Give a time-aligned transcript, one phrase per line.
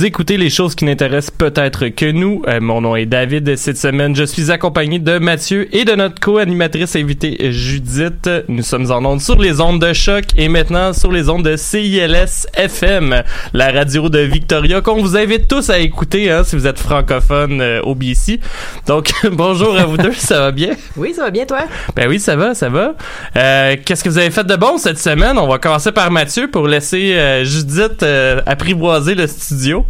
[0.00, 2.40] Vous écoutez les choses qui n'intéressent peut-être que nous.
[2.48, 3.54] Euh, mon nom est David.
[3.56, 8.30] Cette semaine, je suis accompagné de Mathieu et de notre co-animatrice invitée Judith.
[8.48, 11.54] Nous sommes en ondes sur les ondes de choc et maintenant sur les ondes de
[11.54, 13.22] CILS FM,
[13.52, 17.60] la radio de Victoria qu'on vous invite tous à écouter hein, si vous êtes francophone
[17.60, 18.40] euh, au BC.
[18.86, 20.76] Donc bonjour à vous deux, ça va bien?
[20.96, 21.64] Oui, ça va bien toi?
[21.94, 22.94] Ben oui, ça va, ça va.
[23.36, 25.36] Euh, Qu'est-ce que vous avez fait de bon cette semaine?
[25.36, 29.84] On va commencer par Mathieu pour laisser euh, Judith euh, apprivoiser le studio.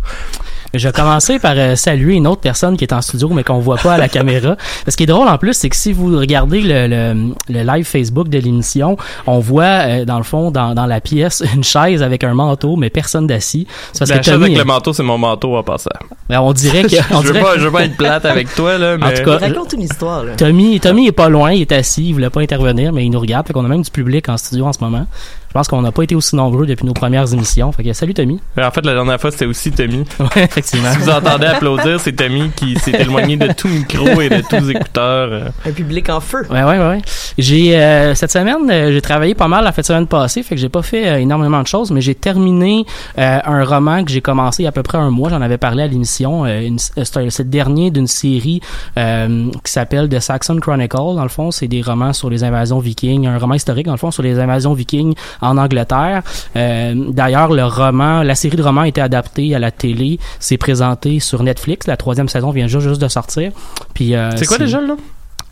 [0.72, 3.58] Je vais commencer par euh, saluer une autre personne qui est en studio mais qu'on
[3.58, 4.56] voit pas à la caméra.
[4.86, 7.84] Ce qui est drôle en plus, c'est que si vous regardez le, le, le live
[7.84, 8.96] Facebook de l'émission,
[9.26, 12.76] on voit euh, dans le fond, dans, dans la pièce, une chaise avec un manteau
[12.76, 13.66] mais personne d'assis.
[13.98, 15.90] La que chaise Tommy, avec le manteau, c'est mon manteau en passant.
[16.28, 18.54] Ben, on dirait que, on je, veux dirait pas, je veux pas être plate avec
[18.54, 19.06] toi, là, mais...
[19.06, 20.36] En tout cas, Raconte une histoire là.
[20.36, 23.20] Tommy, Tommy est pas loin, il est assis, il voulait pas intervenir, mais il nous
[23.20, 23.46] regarde.
[23.46, 25.06] Fait qu'on a même du public en studio en ce moment.
[25.50, 27.72] Je pense qu'on n'a pas été aussi nombreux depuis nos premières émissions.
[27.72, 28.38] Fait que salut Tommy.
[28.56, 30.04] En fait, la dernière fois, c'était aussi Tommy.
[30.20, 30.92] Ouais, effectivement.
[30.92, 34.70] Si vous entendez applaudir, c'est Tommy qui s'est éloigné de tout micro et de tous
[34.70, 35.28] écouteurs.
[35.32, 35.48] euh.
[35.66, 36.46] Un public en feu.
[36.50, 37.02] Ouais, ouais, ouais.
[37.36, 40.54] J'ai euh, cette semaine, euh, j'ai travaillé pas mal la fin de semaine passée, fait
[40.54, 42.86] que j'ai pas fait euh, énormément de choses, mais j'ai terminé
[43.18, 45.30] euh, un roman que j'ai commencé il y a à peu près un mois.
[45.30, 46.44] J'en avais parlé à l'émission.
[46.44, 48.60] Euh, une- euh, c'est le dernier d'une série
[48.98, 50.96] euh, qui s'appelle The Saxon Chronicle.
[50.96, 53.98] Dans le fond, c'est des romans sur les invasions vikings, un roman historique dans le
[53.98, 56.22] fond sur les invasions vikings en Angleterre.
[56.56, 60.18] Euh, D'ailleurs, le roman, la série de romans a été adaptée à la télé.
[60.38, 61.86] C'est présenté sur Netflix.
[61.86, 63.52] La troisième saison vient juste, juste de sortir.
[63.94, 64.96] Puis euh, C'est quoi déjà, là?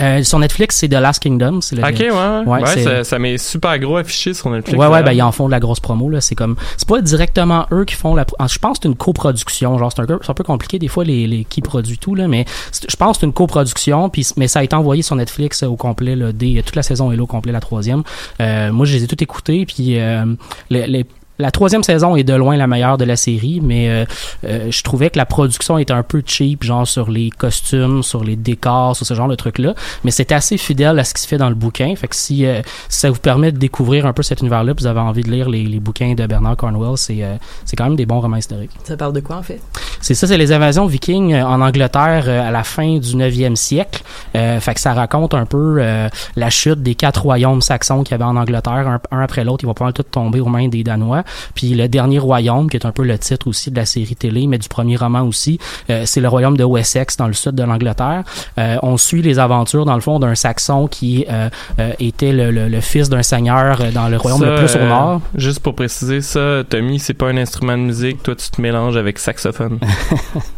[0.00, 1.60] Euh, sur Netflix, c'est The Last Kingdom.
[1.60, 2.08] C'est le- Ok, ouais.
[2.10, 4.78] Ouais, Ouais, ça, ça m'est super gros affiché sur Netflix.
[4.78, 6.20] Ouais, ouais, ben ils en font de la grosse promo là.
[6.20, 8.24] C'est comme, c'est pas directement eux qui font la.
[8.24, 9.76] pro- Je pense que c'est une coproduction.
[9.78, 12.44] Genre c'est un, un peu compliqué des fois les, les qui produit tout là, mais
[12.88, 14.08] je pense que c'est une coproduction.
[14.10, 16.82] Puis mais ça a été envoyé sur Netflix euh, au complet là, dès toute la
[16.82, 18.02] saison est là au complet la troisième.
[18.40, 20.24] Euh, moi je les ai toutes écoutées puis euh,
[20.70, 21.06] les, les-
[21.38, 24.04] la troisième saison est de loin la meilleure de la série, mais euh,
[24.44, 28.24] euh, je trouvais que la production était un peu cheap, genre sur les costumes, sur
[28.24, 29.74] les décors, sur ce genre de trucs-là.
[30.04, 31.94] Mais c'est assez fidèle à ce qui se fait dans le bouquin.
[31.96, 34.82] Fait que si, euh, si ça vous permet de découvrir un peu cet univers-là, puis
[34.84, 37.84] vous avez envie de lire les, les bouquins de Bernard Cornwell, c'est euh, c'est quand
[37.84, 38.72] même des bons romans historiques.
[38.84, 39.60] Ça parle de quoi, en fait?
[40.00, 43.56] C'est ça, c'est les invasions vikings euh, en Angleterre euh, à la fin du 9e
[43.56, 44.02] siècle.
[44.36, 48.12] Euh, fait que ça raconte un peu euh, la chute des quatre royaumes saxons qu'il
[48.12, 49.64] y avait en Angleterre, un, un après l'autre.
[49.64, 51.24] Ils vont pas mal tous tomber aux mains des Danois.
[51.54, 54.46] Puis le dernier royaume, qui est un peu le titre aussi de la série télé,
[54.46, 55.58] mais du premier roman aussi,
[55.90, 58.22] euh, c'est le royaume de Wessex dans le sud de l'Angleterre.
[58.58, 61.48] Euh, on suit les aventures, dans le fond, d'un saxon qui euh,
[61.78, 64.76] euh, était le, le- le fils d'un seigneur euh, dans le royaume Ça, le plus
[64.76, 65.20] au nord.
[65.34, 68.22] Juste pour préciser ça, Tommy, c'est pas un instrument de musique.
[68.22, 69.78] Toi, tu te mélanges avec saxophone.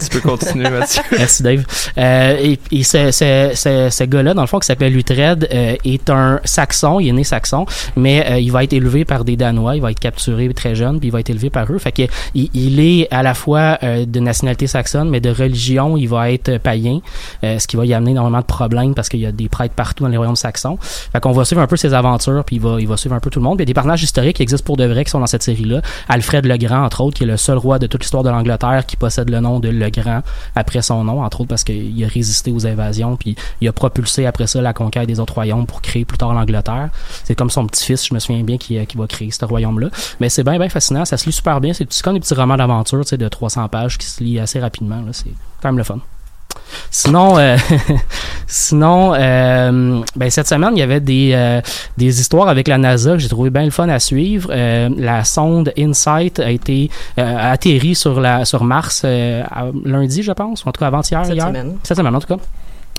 [0.00, 1.02] tu peux continuer, Mathieu.
[1.12, 1.64] Merci Dave.
[1.98, 5.76] Euh, et et ce, ce, ce, ce gars-là, dans le fond, qui s'appelle Uhtred, euh,
[5.84, 7.66] est un saxon, il est né saxon,
[7.96, 10.98] mais euh, il va être élevé par des Danois, il va être capturé très jeune,
[10.98, 11.78] puis il va être élevé par eux.
[11.78, 12.02] Fait que
[12.34, 16.30] il, il est à la fois euh, de nationalité saxonne, mais de religion, il va
[16.30, 17.00] être païen,
[17.44, 19.74] euh, ce qui va y amener énormément de problèmes parce qu'il y a des prêtres
[19.74, 20.78] partout dans les royaumes saxons.
[20.80, 23.20] Fait qu'on va suivre un peu ses aventures, puis il va, il va suivre un
[23.20, 23.58] peu tout le monde.
[23.58, 25.42] Il y a des personnages historiques qui existent pour de vrai qui sont dans cette
[25.42, 25.82] série-là.
[26.08, 28.84] Alfred le Grand, entre autres, qui est le seul roi de toute l'histoire de l'Angleterre
[28.86, 30.22] qui possède le nom de Le Grand
[30.54, 34.26] après son nom, entre autres parce qu'il a résisté aux invasions, puis il a propulsé
[34.26, 36.90] après ça la conquête des autres royaumes pour créer plus tard l'Angleterre.
[37.24, 39.88] C'est comme son petit-fils, je me souviens bien, qui, qui va créer ce royaume-là.
[40.20, 41.72] Mais c'est bien, bien fascinant, ça se lit super bien.
[41.72, 45.02] C'est comme des petits romans d'aventure, de 300 pages qui se lit assez rapidement.
[45.12, 45.98] C'est quand même le fun.
[46.90, 47.56] Sinon, euh,
[48.46, 51.60] sinon, euh, ben cette semaine, il y avait des euh,
[51.96, 54.50] des histoires avec la NASA que j'ai trouvé bien le fun à suivre.
[54.96, 59.04] La sonde InSight a été euh, a atterri sur la sur Mars
[59.84, 61.46] lundi, je pense, ou en tout cas avant-hier, Cette hier.
[61.46, 61.76] semaine.
[61.82, 62.42] Cette semaine, en tout cas.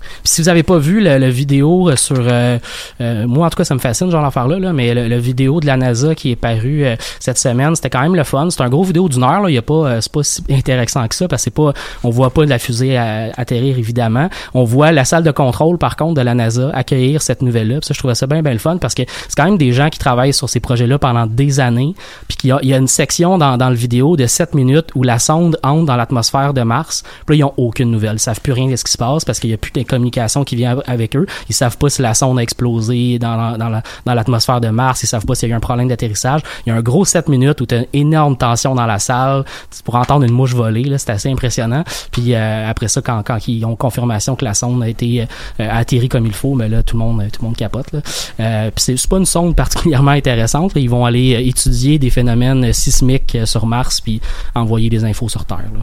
[0.01, 2.57] Puis si vous avez pas vu le, le vidéo euh, sur euh,
[2.99, 5.17] euh, moi en tout cas ça me fascine genre d'affaire là, là mais le, le
[5.17, 8.49] vidéo de la NASA qui est paru euh, cette semaine c'était quand même le fun.
[8.49, 9.49] C'est un gros vidéo d'une heure là.
[9.49, 11.73] Il y a pas euh, c'est pas si intéressant que ça parce que c'est pas
[12.03, 14.29] on voit pas la fusée à- atterrir évidemment.
[14.53, 17.79] On voit la salle de contrôle par contre de la NASA accueillir cette nouvelle là
[17.81, 19.89] ça je trouvais ça bien bien le fun parce que c'est quand même des gens
[19.89, 21.93] qui travaillent sur ces projets là pendant des années.
[22.27, 24.55] Puis qu'il y a, il y a une section dans, dans le vidéo de 7
[24.55, 27.03] minutes où la sonde entre dans l'atmosphère de Mars.
[27.25, 28.15] Puis là ils ont aucune nouvelle.
[28.15, 29.81] Ils savent plus rien de ce qui se passe parce qu'il y a plus de
[29.91, 31.25] communication qui vient av- avec eux.
[31.49, 35.03] Ils savent pas si la sonde a explosé dans, dans, la- dans l'atmosphère de Mars.
[35.03, 36.41] Ils savent pas s'il y a eu un problème d'atterrissage.
[36.65, 38.97] Il y a un gros 7 minutes où tu as une énorme tension dans la
[38.99, 39.43] salle.
[39.75, 41.83] Tu pourras entendre une mouche voler là c'est assez impressionnant.
[42.11, 45.67] Puis euh, après ça quand, quand ils ont confirmation que la sonde a été euh,
[45.69, 47.99] atterri comme il faut mais là tout le monde tout le monde capote là.
[48.39, 52.09] Euh, puis c'est c'est pas une sonde particulièrement intéressante ils vont aller euh, étudier des
[52.09, 54.21] phénomènes euh, sismiques euh, sur Mars puis
[54.55, 55.81] envoyer des infos sur Terre là.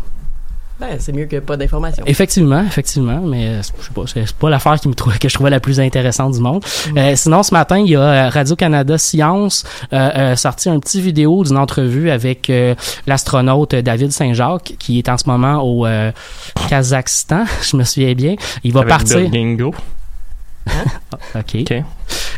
[0.80, 2.04] Ben, c'est mieux que pas d'informations.
[2.06, 5.34] Effectivement, effectivement, mais euh, je sais pas, c'est pas l'affaire qui me trouve que je
[5.34, 6.64] trouvais la plus intéressante du monde.
[6.96, 11.00] Euh, sinon, ce matin, il y a Radio Canada Science euh, euh, sorti un petit
[11.00, 12.76] vidéo d'une entrevue avec euh,
[13.08, 16.12] l'astronaute David Saint-Jacques qui est en ce moment au euh,
[16.68, 18.36] Kazakhstan, je me souviens bien.
[18.62, 19.28] Il va Avec partir.
[21.34, 21.38] Birgingo.
[21.38, 21.84] Ok.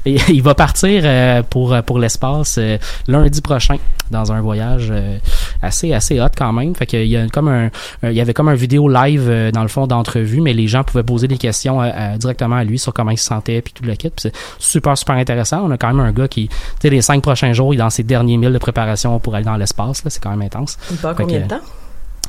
[0.07, 3.77] Et il va partir euh, pour pour l'espace euh, lundi prochain
[4.11, 5.19] dans un voyage euh,
[5.63, 6.75] assez assez hot quand même.
[6.75, 7.67] Fait qu'il y a comme un,
[8.03, 10.67] un- il y avait comme un vidéo live euh, dans le fond d'entrevue, mais les
[10.69, 13.61] gens pouvaient poser des questions euh, euh, directement à lui sur comment il se sentait
[13.61, 14.09] puis tout le kit.
[14.11, 15.63] Puis c'est super super intéressant.
[15.65, 17.81] On a quand même un gars qui, tu sais, les cinq prochains jours, il est
[17.81, 20.03] dans ses derniers milles de préparation pour aller dans l'espace.
[20.05, 20.79] Là, c'est quand même intense.
[20.91, 21.61] Il part combien que- de temps?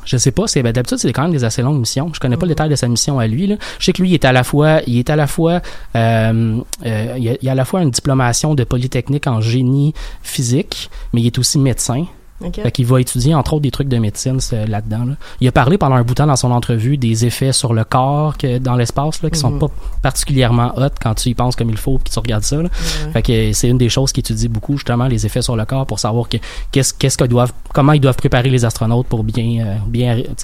[0.05, 2.11] Je sais pas, c'est ben, d'habitude c'est quand même des assez longues missions.
[2.13, 3.47] Je connais pas le détail de sa mission à lui.
[3.47, 3.55] Là.
[3.79, 5.61] Je sais que lui il est à la fois, il est à la fois,
[5.95, 9.93] euh, euh, il, a, il a à la fois une diplomation de polytechnique en génie
[10.21, 12.05] physique, mais il est aussi médecin.
[12.53, 15.05] Fait qu'il va étudier entre autres des trucs de médecine c'est là-dedans.
[15.05, 15.13] Là.
[15.39, 17.83] Il a parlé pendant un bout de temps dans son entrevue des effets sur le
[17.83, 19.59] corps que dans l'espace qui sont Mhm.
[19.59, 19.67] pas
[20.01, 22.57] particulièrement hot quand tu y penses comme il faut puis que tu regardes ça.
[22.57, 22.63] Là.
[22.63, 23.11] Ouais.
[23.13, 25.85] Fait que c'est une des choses qui étudie beaucoup justement les effets sur le corps
[25.85, 26.37] pour savoir que
[26.71, 29.75] qu'est-ce que doivent comment ils doivent préparer les astronautes pour bien euh,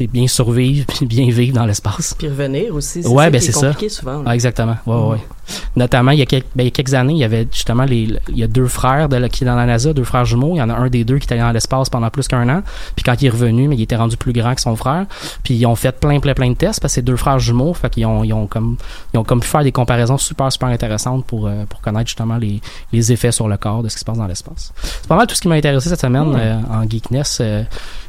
[0.07, 2.15] bien survivre puis bien vivre dans l'espace.
[2.17, 2.99] Puis revenir aussi.
[3.07, 3.73] Ouais, ça ben c'est ça.
[3.89, 4.23] souvent.
[4.25, 4.75] Ah, exactement.
[4.85, 5.17] Ouais, ouais.
[5.75, 7.85] Notamment, il y, a quelques, ben, il y a quelques années, il y avait justement
[7.85, 10.53] les, il y a deux frères de, qui dans la NASA, deux frères jumeaux.
[10.55, 12.48] Il y en a un des deux qui était allé dans l'espace pendant plus qu'un
[12.50, 12.62] an.
[12.96, 15.06] Puis quand il est revenu, mais il était rendu plus grand que son frère.
[15.44, 17.74] Puis ils ont fait plein, plein, plein de tests parce que c'est deux frères jumeaux.
[17.74, 18.77] Fait qu'ils ont, ils ont comme,
[19.13, 22.38] ils ont comme pu faire des comparaisons super, super intéressantes pour, euh, pour connaître justement
[22.38, 22.62] les,
[22.94, 24.74] les effets sur le corps de ce qui se passe dans l'espace.
[24.82, 27.39] C'est pas mal tout ce qui m'a intéressé cette semaine euh, en geekness.
[27.41, 27.63] Euh,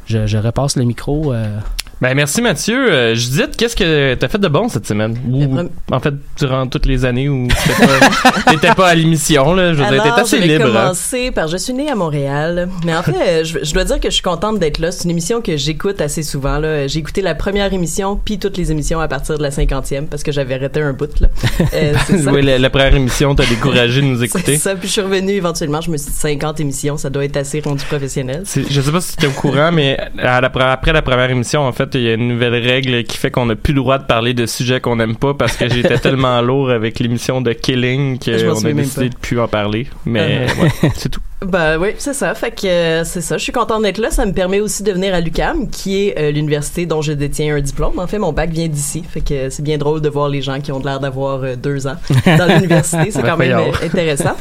[0.07, 1.33] je, je repasse le micro.
[1.33, 1.59] euh,
[2.01, 2.93] Ben merci Mathieu.
[2.93, 5.19] Euh, Judith, qu'est-ce que t'as fait de bon cette semaine?
[5.29, 9.53] Ou, prom- en fait, durant toutes les années où t'étais pas, t'étais pas à l'émission,
[9.53, 9.73] là.
[9.75, 10.67] Je veux dire, Alors, t'étais assez je vais libre.
[10.77, 10.83] hein?
[10.83, 14.11] commencer par je suis née à Montréal, mais en fait, je, je dois dire que
[14.11, 14.93] je suis contente d'être là.
[14.93, 16.59] C'est une émission que j'écoute assez souvent.
[16.59, 16.87] Là.
[16.87, 20.23] J'ai écouté la première émission, puis toutes les émissions à partir de la cinquantième, parce
[20.23, 21.19] que j'avais arrêté un bout.
[21.21, 21.29] Là.
[21.75, 22.33] Euh, c'est ça.
[22.33, 24.57] oui, la, la première émission, t'as découragé de nous C'est écouter.
[24.57, 25.81] ça, puis je suis revenue éventuellement.
[25.81, 28.43] Je me suis dit 50 émissions, ça doit être assez rendu professionnel.
[28.45, 31.03] C'est- Je sais pas si tu es au courant, mais à la pre- après la
[31.03, 33.73] première émission, en fait, il y a une nouvelle règle qui fait qu'on n'a plus
[33.73, 36.99] le droit de parler de sujets qu'on n'aime pas parce que j'étais tellement lourd avec
[36.99, 39.87] l'émission de Killing qu'on a décidé de plus en parler.
[40.05, 41.21] Mais ouais, c'est tout.
[41.41, 42.35] Ben oui, c'est ça.
[42.35, 43.39] Fait que euh, c'est ça.
[43.39, 44.11] Je suis contente d'être là.
[44.11, 47.55] Ça me permet aussi de venir à l'UCAM, qui est euh, l'université dont je détiens
[47.55, 48.01] un diplôme.
[48.01, 49.05] En fait, mon bac vient d'ici.
[49.09, 51.55] Fait que euh, c'est bien drôle de voir les gens qui ont l'air d'avoir euh,
[51.55, 53.13] deux ans dans l'université.
[53.13, 54.35] C'est quand même intéressant.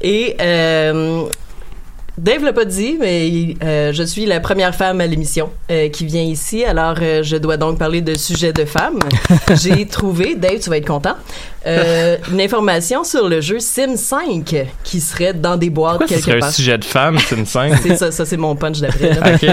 [0.00, 1.24] Et euh,
[2.18, 6.04] Dave l'a pas dit, mais euh, je suis la première femme à l'émission euh, qui
[6.04, 6.64] vient ici.
[6.64, 8.98] Alors, euh, je dois donc parler de sujets de femmes.
[9.54, 11.14] J'ai trouvé, Dave, tu vas être content,
[11.68, 16.14] euh, une information sur le jeu Sim 5 qui serait dans des boîtes Pourquoi ce
[16.14, 16.52] quelque serait un part.
[16.52, 17.78] sujet de femme, scène?
[17.82, 19.10] C'est ça, ça c'est mon punch d'après.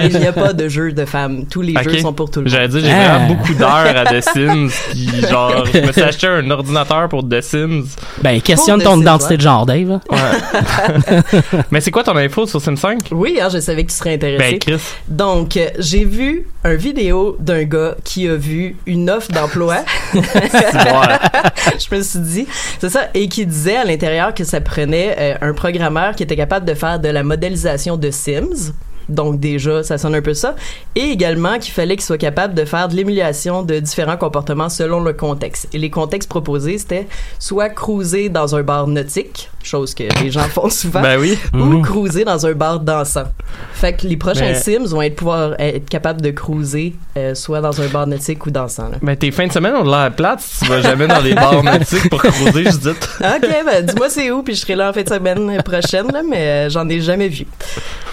[0.10, 1.46] Il n'y a pas de jeu de femmes.
[1.50, 2.54] Tous les jeux sont pour tout le monde.
[2.54, 3.18] J'allais dire, j'ai Ah.
[3.20, 7.28] vraiment beaucoup d'heures à The Sims, puis genre, je me suis acheté un ordinateur pour
[7.28, 7.86] The Sims.
[8.22, 10.00] Ben, questionne ton de identité de genre, Dave.
[10.10, 11.22] Ouais.
[11.72, 13.00] Mais c'est quoi ton info sur Sims 5?
[13.12, 14.52] Oui, hein, je savais que tu serais intéressé.
[14.52, 14.82] Ben, Chris.
[15.08, 19.78] Donc, euh, j'ai vu un vidéo d'un gars qui a vu une offre d'emploi.
[20.14, 26.16] je me c'est ça, et qui disait à l'intérieur que ça prenait euh, un programmeur
[26.16, 28.74] qui était capable de faire de la modélisation de Sims.
[29.10, 30.56] Donc déjà, ça sonne un peu ça.
[30.96, 35.00] Et également qu'il fallait qu'il soit capable de faire de l'émulation de différents comportements selon
[35.02, 35.68] le contexte.
[35.74, 37.08] Et les contextes proposés, c'était
[37.40, 41.38] soit cruiser dans un bar nautique, chose que les gens font souvent, Ben oui.
[41.54, 43.26] ou cruiser dans un bar dansant.
[43.74, 47.82] Fait que les prochains Sims vont être pouvoir être capables de cruiser euh, soit dans
[47.82, 48.90] un bar nautique ou dansant.
[48.90, 48.98] là.
[49.02, 51.34] Ben, tes fins de semaine ont de l'air plates si tu vas jamais dans les
[51.34, 53.10] bars nautiques pour cruiser, Judith.
[53.22, 56.22] Ok, ben dis-moi c'est où, puis je serai là en fin de semaine prochaine, là,
[56.30, 57.46] mais euh, j'en ai jamais vu.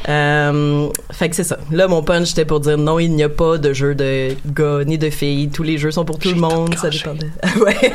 [0.09, 1.59] Euh, fait que c'est ça.
[1.71, 4.85] Là, mon punch c'était pour dire non, il n'y a pas de jeu de gars
[4.85, 5.49] ni de filles.
[5.49, 6.75] Tous les jeux sont pour tout le monde.
[6.77, 7.27] Ça dépend de...
[7.65, 7.93] ouais.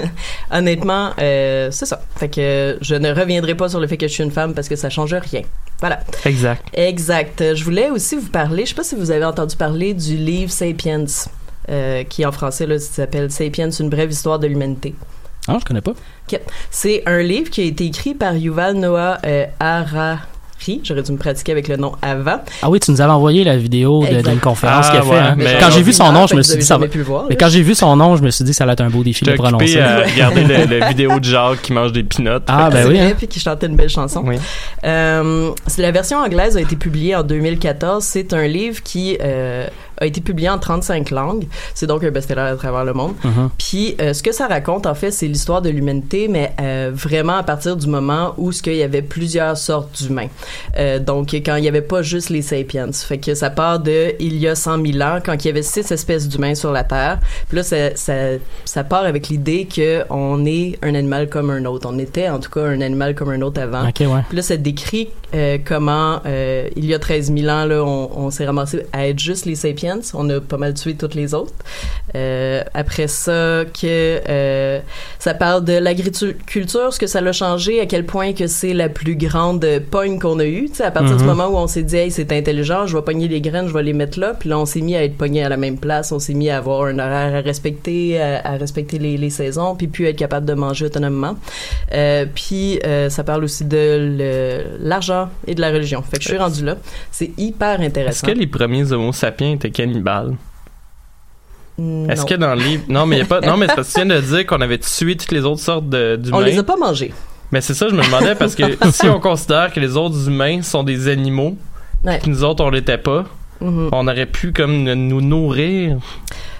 [0.50, 2.02] Honnêtement, euh, c'est ça.
[2.16, 4.68] Fait que je ne reviendrai pas sur le fait que je suis une femme parce
[4.68, 5.42] que ça change rien.
[5.80, 6.00] Voilà.
[6.24, 6.64] Exact.
[6.74, 7.54] Exact.
[7.54, 10.50] Je voulais aussi vous parler, je sais pas si vous avez entendu parler du livre
[10.50, 11.04] Sapiens,
[11.68, 14.94] euh, qui en français là, s'appelle Sapiens, une brève histoire de l'humanité.
[15.48, 15.94] Ah, je connais pas.
[16.70, 19.46] C'est un livre qui a été écrit par Yuval Noah euh,
[20.84, 22.40] J'aurais dû me pratiquer avec le nom avant.
[22.62, 25.08] Ah oui, tu nous avais envoyé la vidéo d'une conférence Ah, qu'il a fait.
[25.10, 25.34] ouais, hein.
[25.36, 26.86] mais- Quand j'ai vu son nom, je me suis dit ça va.
[27.04, 27.24] voir.
[27.28, 29.02] Mais quand j'ai vu son nom, je me suis dit ça allait être un beau
[29.02, 29.80] défi de prononcer.
[29.80, 32.28] à regarder le, le vidéo de Jacques qui mange des peanuts.
[32.46, 32.98] Ah, ben oui.
[33.00, 33.12] hein.
[33.16, 34.22] puis qui chantait une belle chanson.
[34.26, 34.36] Oui.
[34.84, 38.04] Euh, c'est- la version anglaise a été publiée en 2014.
[38.04, 39.66] C'est un livre qui euh,
[40.02, 41.46] a été publié en 35 langues.
[41.74, 43.14] C'est donc un best-seller à travers le monde.
[43.24, 43.50] Mhm.
[43.58, 47.36] Puis euh, ce que ça raconte en fait, c'est l'histoire de l'humanité, mais euh, vraiment
[47.36, 50.28] à partir du moment où ce qu'il y avait plusieurs sortes d'humains.
[50.78, 52.90] Euh, donc quand il y avait pas juste les sapiens.
[52.92, 55.62] Fait que ça part de il y a 100 000 ans quand il y avait
[55.62, 57.18] six espèces d'humains sur la Terre.
[57.48, 58.14] Puis là ça, ça,
[58.64, 61.88] ça part avec l'idée que on est un animal comme un autre.
[61.90, 63.88] On était en tout cas un animal comme un autre avant.
[63.88, 64.22] Ok, ouais.
[64.28, 65.08] Puis là, ça décrit
[65.64, 69.46] comment, il y a 13 000 ans, là, on, on s'est ramassé à être juste
[69.46, 69.91] les sapiens.
[70.14, 71.52] On a pas mal tué toutes les autres.
[72.14, 74.80] Euh, après ça, que euh,
[75.18, 78.88] ça parle de l'agriculture, ce que ça l'a changé, à quel point que c'est la
[78.88, 80.68] plus grande pogne qu'on a eue.
[80.82, 81.28] À partir du Mhm.
[81.30, 83.82] moment où on s'est dit, hey, c'est intelligent, je vais pogner les graines, je vais
[83.82, 84.34] les mettre là.
[84.38, 86.12] Puis là, on s'est mis à être pogné à la même place.
[86.12, 89.74] On s'est mis à avoir un horaire à respecter, à, à respecter les, les saisons,
[89.76, 91.36] puis puis être capable de manger autonomement.
[91.92, 96.02] Euh, puis ça parle aussi de l'argent et de la religion.
[96.02, 96.76] Fait que je suis rendu là.
[97.10, 98.26] C'est hyper Est-ce intéressant.
[98.26, 100.34] que les premiers Homo sapiens étaient cannibales?
[102.08, 102.84] Est-ce que dans le livre.
[102.88, 103.40] Non, mais y a pas.
[103.40, 105.60] Non, mais c'est parce que tu viens de dire qu'on avait tué toutes les autres
[105.62, 106.18] sortes d'humains.
[106.32, 107.12] On les a pas mangés.
[107.50, 108.62] Mais c'est ça, je me demandais parce que
[108.92, 111.56] si on considère que les autres humains sont des animaux,
[112.04, 112.18] Ouais.
[112.26, 113.24] nous autres on l'était pas,
[113.60, 113.90] Mhm.
[113.92, 115.98] on aurait pu comme nous nourrir.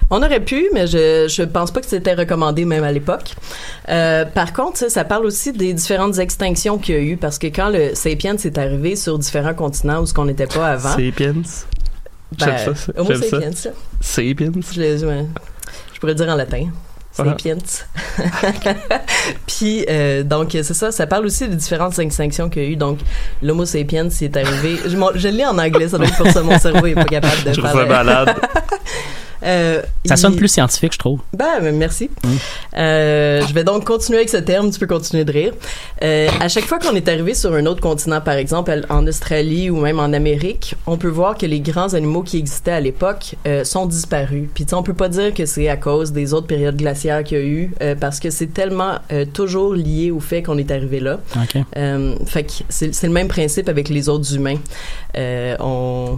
[0.09, 3.33] On aurait pu, mais je je pense pas que c'était recommandé même à l'époque.
[3.89, 7.39] Euh, par contre, ça, ça parle aussi des différentes extinctions qu'il y a eu parce
[7.39, 10.89] que quand le sapiens est arrivé sur différents continents où ce qu'on n'était pas avant,
[10.89, 11.33] Sapiens.
[12.39, 12.93] Ben, J'aime ça, ça.
[12.97, 13.69] Homo sapiens, ça.
[14.01, 14.51] Sapiens.
[14.71, 14.97] Je, l'ai-.
[14.97, 16.67] Je pourrais le dire en latin.
[17.19, 17.25] Ah.
[17.25, 17.57] Sapiens.
[19.47, 20.91] Puis, euh, donc, c'est ça.
[20.91, 22.75] Ça parle aussi des différentes extinctions qu'il y a eu.
[22.75, 22.99] Donc,
[23.41, 24.79] l'Homo sapiens, c'est arrivé.
[24.83, 26.41] Je, je le lis en anglais, ça doit être pour ça.
[26.41, 28.35] Mon cerveau est pas capable de Je ça le- malade.
[29.43, 31.19] Euh, Ça sonne plus scientifique, je trouve.
[31.33, 32.09] Ben, ben, merci.
[32.23, 32.27] Mm.
[32.77, 34.71] Euh, je vais donc continuer avec ce terme.
[34.71, 35.53] Tu peux continuer de rire.
[36.03, 39.69] Euh, à chaque fois qu'on est arrivé sur un autre continent, par exemple en Australie
[39.69, 43.35] ou même en Amérique, on peut voir que les grands animaux qui existaient à l'époque
[43.63, 44.47] sont disparus.
[44.53, 47.41] Puis on peut pas dire que c'est à cause des autres périodes glaciaires qu'il y
[47.41, 48.99] a eu, parce que c'est tellement
[49.33, 51.19] toujours lié au fait qu'on est arrivé là.
[51.35, 51.61] OK.
[51.75, 54.57] Euh, fait que c'est le même principe avec les autres humains.
[55.15, 56.17] On,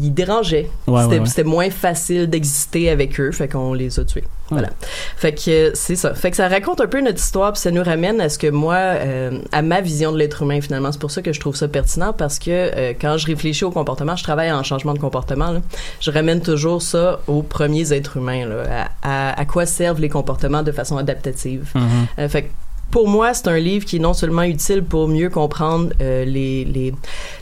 [0.00, 0.70] ils dérangeaient.
[0.86, 1.26] Ouais, C'était ouais, ouais.
[1.26, 2.53] c'était moins facile d'exister
[2.90, 4.24] avec eux, fait qu'on les a tués.
[4.50, 4.70] Voilà.
[5.16, 6.14] Fait que euh, c'est ça.
[6.14, 8.48] Fait que ça raconte un peu notre histoire, puis ça nous ramène à ce que
[8.48, 10.92] moi, euh, à ma vision de l'être humain finalement.
[10.92, 13.70] C'est pour ça que je trouve ça pertinent parce que euh, quand je réfléchis au
[13.70, 15.50] comportement, je travaille en changement de comportement.
[15.50, 15.60] Là,
[16.00, 18.46] je ramène toujours ça aux premiers êtres humains.
[18.46, 21.70] Là, à, à, à quoi servent les comportements de façon adaptative.
[21.74, 21.82] Mhm.
[22.18, 22.48] Euh, fait que
[22.94, 26.64] pour moi, c'est un livre qui est non seulement utile pour mieux comprendre euh, les,
[26.64, 26.94] les,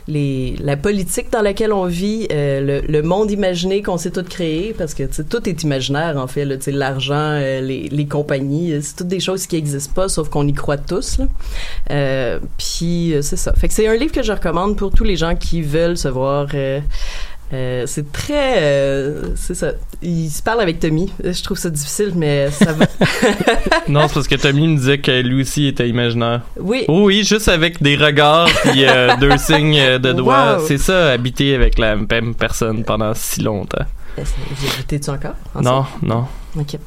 [0.07, 4.23] les, la politique dans laquelle on vit, euh, le, le monde imaginé qu'on s'est tout
[4.23, 8.95] créé, parce que tout est imaginaire en fait, l'argent, euh, les, les compagnies, euh, c'est
[8.95, 11.19] toutes des choses qui existent pas, sauf qu'on y croit tous.
[11.91, 13.53] Euh, Puis c'est ça.
[13.53, 16.07] Fait que c'est un livre que je recommande pour tous les gens qui veulent se
[16.07, 16.47] voir.
[17.53, 19.73] Euh, c'est très, euh, c'est ça.
[20.01, 21.11] Il se parle avec Tommy.
[21.23, 22.85] Je trouve ça difficile, mais ça va.
[23.87, 26.41] Non, c'est parce que Tommy me disait que lui aussi était imaginaire.
[26.57, 26.85] Oui.
[26.87, 30.57] Oh oui, juste avec des regards puis euh, deux signes euh, de doigts.
[30.57, 30.65] Wow.
[30.67, 33.85] C'est ça, habiter avec la même personne pendant si longtemps.
[34.87, 35.35] T'es-tu encore?
[35.61, 36.25] Non, non.
[36.59, 36.77] OK.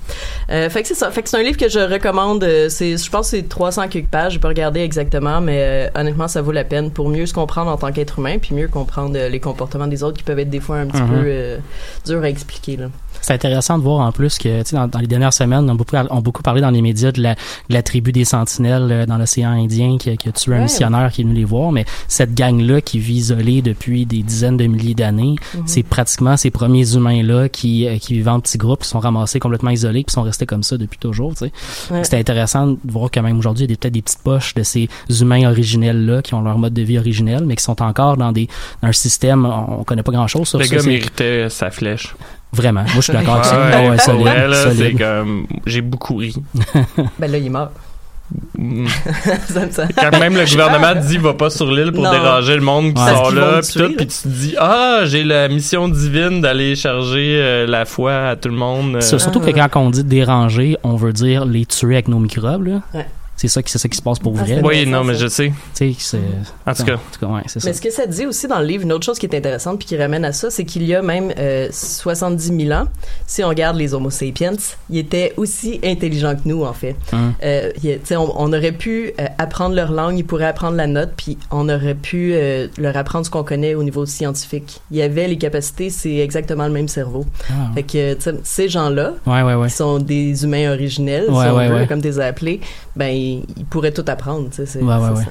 [0.51, 1.11] Euh, fait que c'est ça.
[1.11, 2.45] Fait que c'est un livre que je recommande.
[2.45, 4.35] euh, C'est, je pense que c'est 300 quelques pages.
[4.35, 7.71] J'ai pas regardé exactement, mais euh, honnêtement, ça vaut la peine pour mieux se comprendre
[7.71, 10.51] en tant qu'être humain, puis mieux comprendre euh, les comportements des autres qui peuvent être
[10.51, 11.09] des fois un petit Mhm.
[11.09, 11.59] peu euh,
[12.07, 12.77] durs à expliquer.
[12.77, 12.87] Là.
[13.21, 15.73] C'est intéressant de voir en plus que, tu sais, dans, dans les dernières semaines, on
[15.73, 18.25] a beaucoup, on a beaucoup parlé dans les médias de la, de la tribu des
[18.25, 20.63] sentinelles euh, dans l'océan Indien qui, a- qui a tué un Ouais.
[20.65, 24.57] missionnaire qui est venu les voir, mais cette gang-là qui vit isolée depuis des dizaines
[24.57, 25.63] de milliers d'années, Mhm.
[25.67, 29.39] c'est pratiquement ces premiers humains-là qui, euh, qui vivent en petits groupes, qui sont ramassés
[29.41, 31.53] complètement isolés, qui sont restés comme ça depuis toujours, tu sais.
[31.91, 32.05] Ouais.
[32.05, 34.63] C'était intéressant de voir que même aujourd'hui, il y a peut-être des petites poches de
[34.63, 34.89] ces
[35.21, 38.49] humains originels-là qui ont leur mode de vie originel, mais qui sont encore dans des,
[38.83, 40.75] un système, on, on connaît pas grand-chose sur Le ça.
[40.77, 42.15] gars c'est- méritait sa flèche.
[42.57, 42.83] Vraiment.
[42.83, 43.57] Moi, je suis d'accord avec ça.
[43.59, 44.79] Ouais, Ah ouais, pour solide, vrai, là, solide.
[44.99, 45.47] c'est comme...
[45.67, 46.35] J'ai beaucoup ri.
[47.19, 47.71] Ben là, il est mort.
[48.59, 48.87] Mm.
[49.97, 52.11] Quand même le gouvernement dit va pas sur l'île pour Non.
[52.11, 55.47] déranger le monde qui sort là puis tout puis tu te dis ah j'ai la
[55.49, 59.01] mission divine d'aller charger euh, la foi à tout le monde euh.
[59.01, 62.67] Surtout que quand on dit déranger, on veut dire les tuer avec nos microbes.
[62.67, 62.81] Là.
[62.95, 63.07] Ouais.
[63.37, 64.61] C'est ça qui c'est ça qui se passe pour Ah, vrai.
[64.65, 66.19] oui non mais je sais Tu sais, c'est
[66.67, 67.69] en tout cas en tout cas, ouais, c'est ça.
[67.69, 69.79] Mais ce que ça dit aussi dans le livre, une autre chose qui est intéressante
[69.79, 72.87] puis qui ramène à ça, c'est qu'il y a même euh, 70 000 ans,
[73.27, 74.53] si on regarde les Homo sapiens,
[74.91, 76.97] ils étaient aussi intelligents que nous, en fait.
[77.13, 77.35] Hum.
[77.43, 77.71] Euh,
[78.13, 81.69] on, on aurait pu euh, apprendre leur langue, ils pourraient apprendre la note, puis on
[81.69, 84.81] aurait pu euh, leur apprendre ce qu'on connaît au niveau scientifique.
[84.91, 87.27] Il y avait les capacités, c'est exactement le même cerveau.
[87.51, 89.69] Ah, Fait que tu sais, ces gens-là, ouais, ouais, ouais.
[89.69, 91.87] qui sont des humains originels, Ouais, si on ouais, veut, ouais.
[91.87, 92.61] comme tu les as appelés,
[92.97, 94.49] ben ils, ils pourraient tout apprendre.
[94.51, 95.31] tu sais, C'est Ouais, ouais, ça.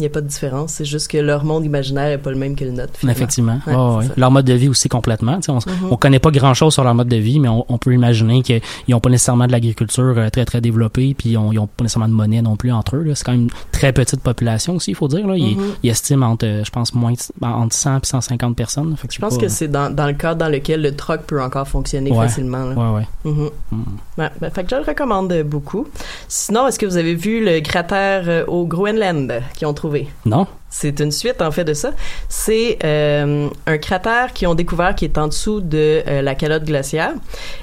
[0.00, 0.72] Il n'y a pas de différence.
[0.72, 2.92] C'est juste que leur monde imaginaire est pas le même que le nôtre.
[2.96, 3.16] finalement.
[3.16, 3.60] Effectivement.
[3.66, 4.06] Ouais.
[4.16, 5.38] Leur mode de vie aussi complètement.
[5.48, 5.60] On, Mhm.
[5.90, 8.42] on connaît pas grand chose sur leur mode de vie, mais on, on peut imaginer
[8.42, 11.84] qu'ils n'ont pas nécessairement de l'agriculture euh, très très développée, puis on- ils ont pas
[11.84, 13.12] nécessairement de monnaie non plus entre eux.
[13.14, 15.26] C'est quand même une très petite population aussi, il faut dire.
[15.26, 15.36] Là.
[15.36, 15.64] Ils, Mhm.
[15.82, 18.96] ils estiment entre, euh, je pense, moins de- entre 100 et 150 personnes.
[18.96, 21.20] Fait que Je pense pas- que c'est dans, dans le cadre dans lequel le troc
[21.26, 22.26] peut encore fonctionner Ouais.
[22.26, 22.64] facilement.
[22.64, 22.74] là.
[22.74, 23.08] Ouais, ouais.
[23.30, 23.50] Mhm.
[23.72, 23.84] Mhm.
[24.18, 25.86] Ouais, ben, fait que je le recommande euh, beaucoup.
[26.28, 29.89] Sinon, est-ce que vous avez vu le cratère euh, au Groenland qu'ils ont trouvé?
[30.24, 30.46] Non?
[30.68, 31.92] C'est une suite en fait de ça.
[32.28, 36.64] C'est euh, un cratère qu'ils ont découvert qui est en dessous de euh, la calotte
[36.64, 37.12] glaciaire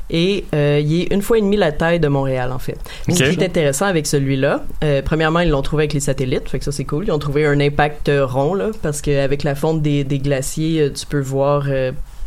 [0.10, 2.78] et euh, il est une fois et demie la taille de Montréal en fait.
[3.08, 4.64] Ce qui est intéressant avec celui-là,
[5.06, 7.06] premièrement ils l'ont trouvé avec les satellites, fait que ça c'est cool.
[7.08, 11.06] Ils ont trouvé un impact rond là parce qu'avec la fonte des, des glaciers, tu
[11.06, 11.66] peux voir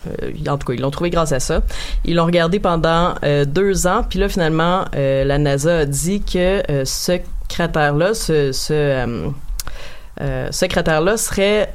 [0.07, 1.63] euh, en tout cas, ils l'ont trouvé grâce à ça.
[2.05, 6.23] Ils l'ont regardé pendant euh, deux ans, puis là, finalement, euh, la NASA a dit
[6.23, 9.31] que ce cratère-là, ce, ce,
[10.51, 11.73] ce cratère-là serait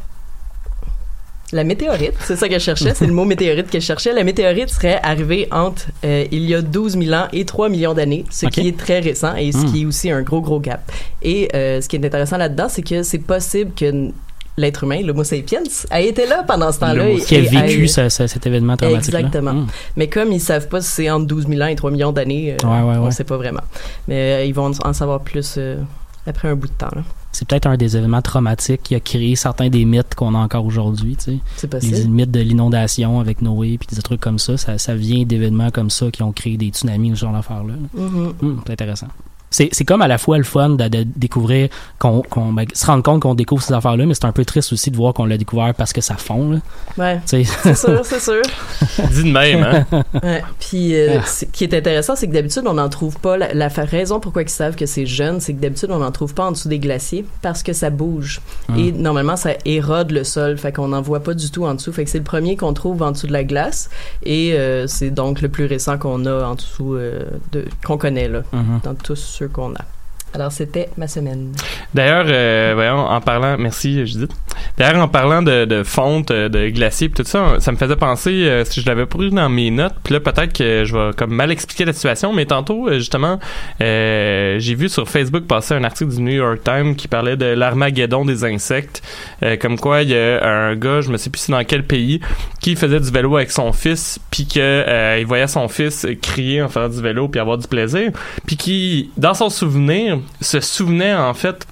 [1.54, 4.12] la météorite, c'est ça que je cherchais, c'est le mot météorite que je cherchais.
[4.14, 7.94] La météorite serait arrivée entre euh, il y a 12 000 ans et 3 millions
[7.94, 9.72] d'années, ce qui est très récent et ce Hmm.
[9.72, 10.92] qui est aussi un gros, gros gap.
[11.22, 14.10] Et euh, ce qui est intéressant là-dedans, c'est que c'est possible que
[14.58, 17.10] l'être humain, l'Homo sapiens, a été là pendant ce temps-là.
[17.10, 19.66] et- Qui a vécu cet événement traumatique Exactement.
[19.96, 22.58] Mais comme ils savent pas si c'est entre 12 000 ans et 3 millions d'années,
[22.62, 23.12] euh, Ouais, ouais, on ouais.
[23.12, 23.64] sait pas vraiment.
[24.08, 25.78] Mais euh, ils vont en savoir plus euh,
[26.26, 26.90] après un bout de temps.
[26.96, 27.04] là.
[27.36, 30.66] C'est peut-être un des événements traumatiques qui a créé certains des mythes qu'on a encore
[30.66, 31.18] aujourd'hui.
[31.18, 31.80] Tu sais.
[31.82, 35.70] Les mythes de l'inondation avec Noé, puis des trucs comme ça, ça, ça vient d'événements
[35.70, 37.74] comme ça qui ont créé des tsunamis ou ce genre d'affaires-là.
[37.94, 38.34] Mhm.
[38.42, 39.08] Hum, c'est intéressant.
[39.56, 42.86] C'est c'est comme à la fois le fun de, de découvrir qu'on qu'on ben, se
[42.86, 45.14] rendre compte qu'on découvre ces affaires là mais c'est un peu triste aussi de voir
[45.14, 46.58] qu'on l'a découvert parce que ça fond là
[46.98, 48.42] Ouais, c'est sûr, c'est sûr.
[49.12, 50.04] Dis de même, hein?
[50.24, 50.44] Ouais.
[50.60, 53.38] Puis, euh, ce qui est intéressant, c'est que d'habitude, on n'en trouve pas.
[53.38, 56.34] La, la raison pourquoi ils savent que c'est jeune, c'est que d'habitude, on n'en trouve
[56.34, 58.40] pas en dessous des glaciers parce que ça bouge.
[58.78, 60.58] Et normalement, ça érode le sol.
[60.58, 61.92] Fait qu'on n'en voit pas du tout en dessous.
[61.92, 63.90] Fait que c'est le premier qu'on trouve en dessous de la glace.
[64.24, 68.30] Et euh, c'est donc le plus récent qu'on a en dessous, euh, de, qu'on connaît,
[68.30, 68.80] là, Mhm.
[68.84, 69.95] dans tous ceux qu'on a.
[70.36, 71.54] Alors, c'était ma semaine.
[71.94, 74.32] D'ailleurs, euh, voyons, en parlant, merci Judith.
[74.78, 78.32] D'ailleurs, en parlant de, de fonte, euh, de glacier, tout ça, ça me faisait penser
[78.32, 79.94] euh, si je l'avais pris dans mes notes.
[80.04, 83.40] Puis là, peut-être que je vais comme mal expliquer la situation, mais tantôt, euh, justement,
[83.80, 87.46] euh, j'ai vu sur Facebook passer un article du New York Times qui parlait de
[87.46, 89.02] l'armageddon des insectes,
[89.42, 91.84] Euh, comme quoi il y a un gars, je me sais plus c'est dans quel
[91.84, 92.20] pays,
[92.62, 96.68] qui faisait du vélo avec son fils, puis que il voyait son fils crier en
[96.68, 98.12] faisant du vélo puis avoir du plaisir,
[98.46, 101.68] puis qui, dans son souvenir, se souvenait en fait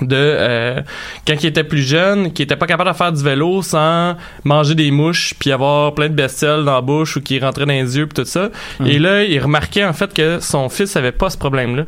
[0.00, 0.80] de euh,
[1.26, 4.74] quand il était plus jeune, qui était pas capable de faire du vélo sans manger
[4.74, 7.96] des mouches puis avoir plein de bestioles dans la bouche ou qui rentrait dans les
[7.96, 8.48] yeux puis tout ça.
[8.84, 11.84] Et là, il remarquait en fait que son fils avait pas ce problème-là.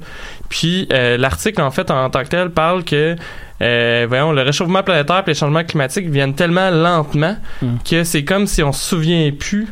[0.49, 3.17] Puis euh, l'article en fait en tant que tel parle que
[3.63, 7.67] euh, voyons, le réchauffement planétaire et les changements climatiques viennent tellement lentement Mm.
[7.89, 9.69] que c'est comme si on se souvient plus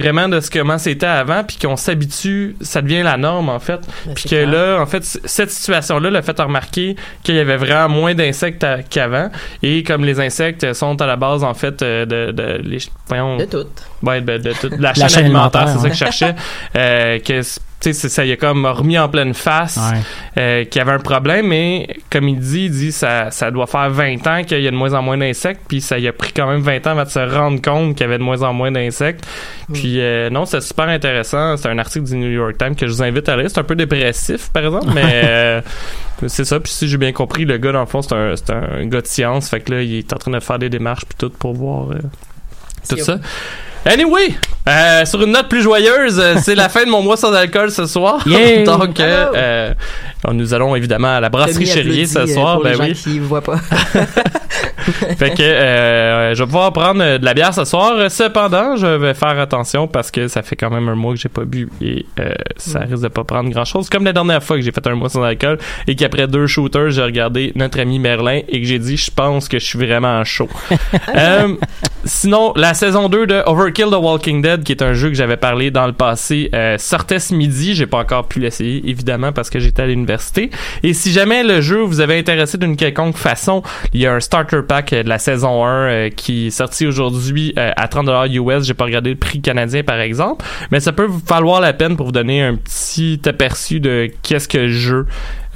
[0.00, 3.80] vraiment de ce comment c'était avant puis qu'on s'habitue ça devient la norme en fait
[4.06, 4.50] Ben, puis que clair.
[4.50, 9.30] là, en fait, cette situation-là l'a fait remarquer qu'il y avait vraiment moins d'insectes qu'avant.
[9.62, 12.78] Et comme les insectes sont à la base, en fait, euh, de, de, les,
[13.08, 13.66] voyons, De tout.
[14.02, 16.34] ouais, de, de toute la, La chaîne chaîne alimentaire, alimentaire, c'est ça que je cherchais,
[16.76, 17.40] euh, que
[17.92, 19.98] ça y a comme remis en pleine face Ouais.
[20.38, 23.66] euh, qu'il y avait un problème, mais comme il dit, il dit ça, ça doit
[23.66, 26.12] faire 20 ans qu'il y a de moins en moins d'insectes, puis ça y a
[26.12, 28.42] pris quand même 20 ans avant de se rendre compte qu'il y avait de moins
[28.42, 29.26] en moins d'insectes.
[29.72, 31.56] Puis euh, non, c'est super intéressant.
[31.56, 33.50] C'est un article du New York Times que je vous invite à lire.
[33.50, 35.60] C'est un peu dépressif, par exemple, mais euh,
[36.26, 36.60] c'est ça.
[36.60, 39.00] Puis si j'ai bien compris, le gars, dans le fond, c'est un, c'est un gars
[39.00, 39.48] de science.
[39.48, 41.88] Fait que là, il est en train de faire des démarches puis tout pour voir
[42.88, 43.18] tout ça.
[43.86, 44.34] Anyway,
[44.66, 47.70] euh, sur une note plus joyeuse, euh, c'est la fin de mon mois sans alcool
[47.70, 48.22] ce soir.
[48.26, 48.64] Yeah!
[48.64, 49.74] Donc, euh, euh,
[50.32, 52.54] nous allons évidemment à la brasserie Chélier ce soir.
[52.54, 52.94] Pour Ben les gens oui.
[52.94, 53.60] qui voient pas.
[55.18, 58.10] Fait que euh, je vais pouvoir prendre euh, de la bière ce soir.
[58.10, 61.28] Cependant, je vais faire attention parce que ça fait quand même un mois que j'ai
[61.28, 63.88] pas bu et euh, ça risque de pas prendre grand chose.
[63.88, 66.90] Comme la dernière fois que j'ai fait un mois sans alcool et qu'après deux shooters,
[66.90, 70.22] j'ai regardé notre ami Merlin et que j'ai dit je pense que je suis vraiment
[70.24, 70.48] chaud.
[71.16, 71.54] Euh,
[72.04, 75.36] sinon, la saison 2 de Overkill The Walking Dead, qui est un jeu que j'avais
[75.36, 77.74] parlé dans le passé, euh, sortait ce midi.
[77.74, 80.50] J'ai pas encore pu l'essayer, évidemment, parce que j'étais à l'université.
[80.82, 84.20] Et si jamais le jeu vous avait intéressé d'une quelconque façon, il y a un
[84.20, 88.30] starter pack euh, de la saison 1 euh, qui est sorti aujourd'hui euh, à 30$
[88.30, 88.64] US.
[88.66, 90.44] J'ai pas regardé le prix canadien, par exemple.
[90.70, 94.48] Mais ça peut vous falloir la peine pour vous donner un petit aperçu de qu'est-ce
[94.48, 95.06] que le jeu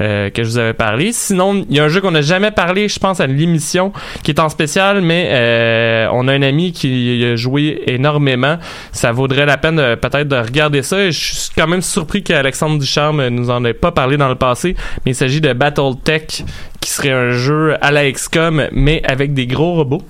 [0.01, 1.13] euh, que je vous avais parlé.
[1.13, 4.31] Sinon, il y a un jeu qu'on n'a jamais parlé, je pense, à l'émission, qui
[4.31, 8.59] est en spécial, mais euh, on a un ami qui a joué énormément.
[8.93, 11.01] Ça vaudrait la peine euh, peut-être de regarder ça.
[11.01, 14.37] Et je suis quand même surpris qu'Alexandre Ducharme nous en ait pas parlé dans le
[14.37, 16.45] passé, mais il s'agit de Battletech,
[16.81, 20.03] qui serait un jeu à la XCOM, mais avec des gros robots.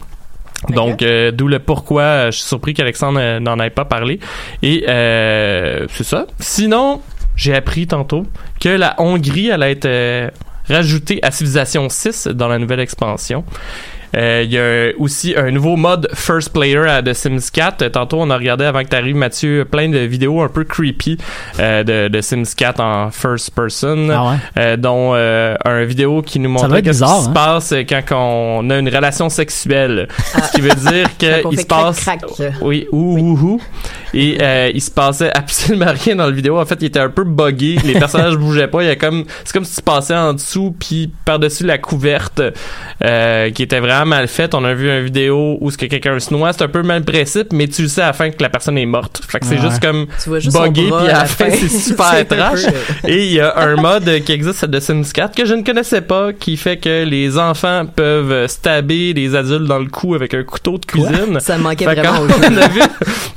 [0.70, 4.18] Donc, euh, d'où le pourquoi euh, je suis surpris qu'Alexandre euh, n'en ait pas parlé.
[4.62, 6.27] Et euh, c'est ça.
[6.40, 7.01] Sinon,
[7.38, 8.27] j'ai appris tantôt
[8.61, 10.29] que la Hongrie allait être euh,
[10.68, 13.44] rajoutée à Civilization 6 dans la nouvelle expansion.
[14.16, 17.83] Euh, Il y a aussi un nouveau mode First Player à The Sims 4.
[17.83, 20.64] Euh, Tantôt, on a regardé avant que tu arrives, Mathieu, plein de vidéos un peu
[20.64, 21.18] creepy
[21.59, 24.37] euh, de, de Sims 4 en first person, Ah ouais?
[24.59, 27.33] euh, dont euh, un vidéo qui nous montre qu'est-ce qui se hein?
[27.35, 28.05] passe quand
[28.61, 30.09] on a une relation sexuelle.
[30.18, 32.01] Ce qui veut dire qu'il se passe...
[32.01, 32.53] crac, crac.
[32.62, 33.61] Oui, ouh, ouh, ouh.
[34.14, 36.59] Et euh, il se passait absolument rien dans la vidéo.
[36.59, 37.77] En fait, il était un peu buggé.
[37.85, 38.83] Les personnages bougeaient pas.
[38.83, 42.40] Il y a comme, c'est comme si tu passais en dessous puis par-dessus la couverte
[43.05, 44.55] euh, qui était vraiment mal faite.
[44.55, 46.53] On a vu une vidéo où ce que quelqu'un se noie.
[46.53, 48.79] C'est un peu mal principe, mais tu le sais à la fin que la personne
[48.79, 49.23] est morte.
[49.29, 49.61] Fait que c'est Ouais.
[49.63, 52.65] juste comme buggé puis à la fin c'est super trash.
[52.67, 55.63] peu, Et il y a un mode qui existe de Sims 4 que je ne
[55.63, 60.35] connaissais pas qui fait que les enfants peuvent stabber les adultes dans le cou avec
[60.35, 61.39] un couteau de cuisine.
[61.41, 62.35] Ça manquait Fait vraiment au jeu.
[62.61, 62.81] a vu,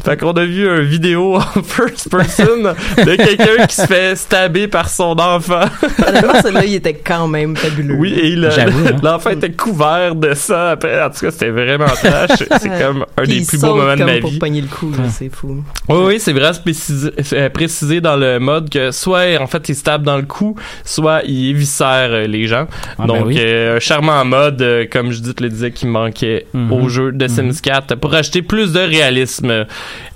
[0.03, 4.67] fait qu'on a vu une vidéo en first person de quelqu'un qui se fait stabber
[4.67, 5.61] par son enfant.
[6.07, 7.95] Honnêtement, celui-là, il était quand même fabuleux.
[7.95, 8.65] Oui, et hein.
[9.03, 11.01] l'enfant était couvert de ça après.
[11.01, 12.43] En tout cas, c'était vraiment trash.
[12.59, 14.39] C'est comme un des plus beaux moments de comme ma pour vie.
[14.39, 15.63] pogner le coup, c'est fou.
[15.89, 19.69] Oui, oui, c'est vrai, c'est précisé, euh, précisé dans le mode que soit, en fait,
[19.69, 22.67] il se tape dans le cou, soit il éviscère euh, les gens.
[22.69, 23.35] Ah, ben Donc, oui.
[23.39, 26.71] euh, un charmant mode, euh, comme Judith le disait, qui manquait Mhm.
[26.73, 29.65] au jeu de Sims 4 pour ajouter plus de réalisme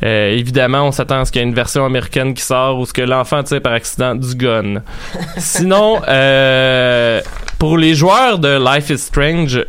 [0.04, 2.86] Euh, évidemment, on s'attend à ce qu'il y ait une version américaine qui sort ou
[2.86, 4.82] ce que l'enfant tire par accident du gun.
[5.38, 7.22] Sinon, euh,
[7.58, 9.64] pour les joueurs de Life is Strange,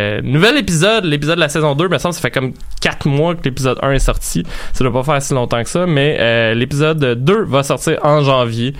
[0.00, 3.34] euh, nouvel épisode, l'épisode de la saison 2, me semble, ça fait comme 4 mois
[3.34, 4.44] que l'épisode 1 est sorti.
[4.72, 8.22] Ça doit pas faire si longtemps que ça, mais euh, l'épisode 2 va sortir en
[8.22, 8.74] janvier.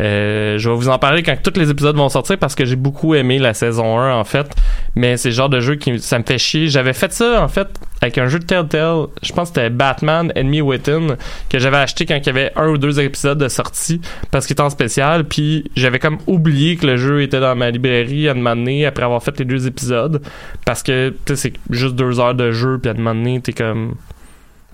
[0.00, 2.76] Euh, je vais vous en parler quand tous les épisodes vont sortir parce que j'ai
[2.76, 4.46] beaucoup aimé la saison 1 en fait.
[4.94, 6.68] Mais c'est le genre de jeu qui ça me fait chier.
[6.68, 7.68] J'avais fait ça en fait
[8.02, 9.06] avec un jeu de Telltale.
[9.22, 11.16] Je pense que c'était Batman Enemy Within
[11.48, 14.54] que j'avais acheté quand il y avait un ou deux épisodes de sortie parce qu'il
[14.54, 15.24] était en spécial.
[15.24, 19.22] Puis j'avais comme oublié que le jeu était dans ma librairie à demander après avoir
[19.22, 20.20] fait les deux épisodes
[20.64, 23.94] parce que c'est juste deux heures de jeu puis à demander t'es comme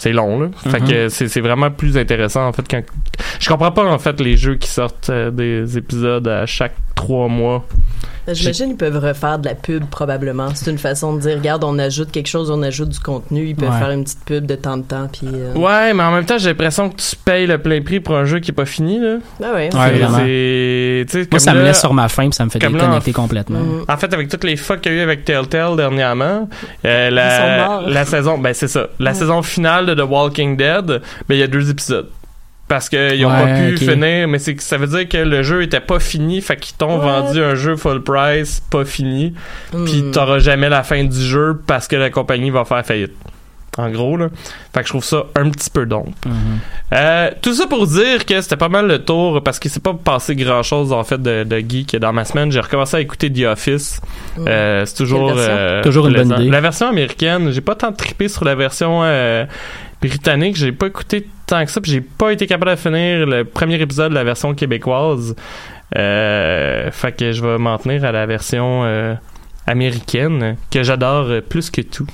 [0.02, 0.48] c'est long là.
[0.56, 0.88] Fait Mhm.
[0.88, 2.82] que c'est c'est vraiment plus intéressant en fait quand
[3.38, 7.28] je comprends pas en fait les jeux qui sortent euh, des épisodes à chaque trois
[7.28, 7.64] mois.
[8.26, 10.48] Ben, J'imagine qu'ils peuvent refaire de la pub probablement.
[10.54, 13.48] C'est une façon de dire, regarde, on ajoute quelque chose, on ajoute du contenu.
[13.48, 13.78] Ils peuvent Ouais.
[13.80, 15.08] faire une petite pub de temps de temps.
[15.12, 17.98] Puis, euh, Ouais, mais en même temps j'ai l'impression que tu payes le plein prix
[17.98, 19.16] pour un jeu qui est pas fini là.
[19.40, 19.70] ben ouais.
[19.74, 22.82] Ouais, C'est- Moi, ça me laisse sur ma faim puis ça me fait comme là,
[22.84, 23.58] déconnecter complètement.
[23.58, 23.84] Mhm.
[23.88, 26.48] En fait, avec toutes les fucks qu'il y a eu avec Telltale dernièrement,
[26.84, 27.82] euh, Ils la, sont morts.
[27.88, 29.16] la saison, ben c'est ça, la Ouais.
[29.16, 31.00] saison finale de The Walking Dead, ben
[31.30, 32.08] il y a deux épisodes.
[32.72, 35.62] Parce qu'ils ont pas pu finir, mais c'est que ça veut dire que le jeu
[35.62, 37.04] était pas fini, fait qu'ils t'ont Ouais.
[37.04, 39.34] vendu un jeu full price, pas fini,
[39.84, 40.10] puis Hmm.
[40.10, 43.12] t'auras jamais la fin du jeu parce que la compagnie va faire faillite.
[43.76, 44.28] En gros, là.
[44.74, 46.08] Fait que je trouve ça un petit peu donc.
[46.26, 46.32] Mhm.
[46.94, 49.94] Euh, tout ça pour dire que c'était pas mal le tour parce qu'il s'est pas
[49.94, 52.50] passé grand chose en fait de, de geek dans ma semaine.
[52.52, 54.00] J'ai recommencé à écouter The Office.
[54.36, 54.44] Mm.
[54.48, 56.50] Euh, c'est toujours euh, Toujours une bonne idée.
[56.50, 59.44] La version américaine, j'ai pas tant trippé sur la version euh,
[60.02, 60.56] britannique.
[60.56, 61.80] J'ai pas écouté tant que ça.
[61.80, 65.34] Puis j'ai pas été capable de finir le premier épisode de la version québécoise.
[65.96, 69.14] Euh, fait que je vais m'en tenir à la version euh,
[69.66, 72.06] américaine que j'adore euh, plus que tout.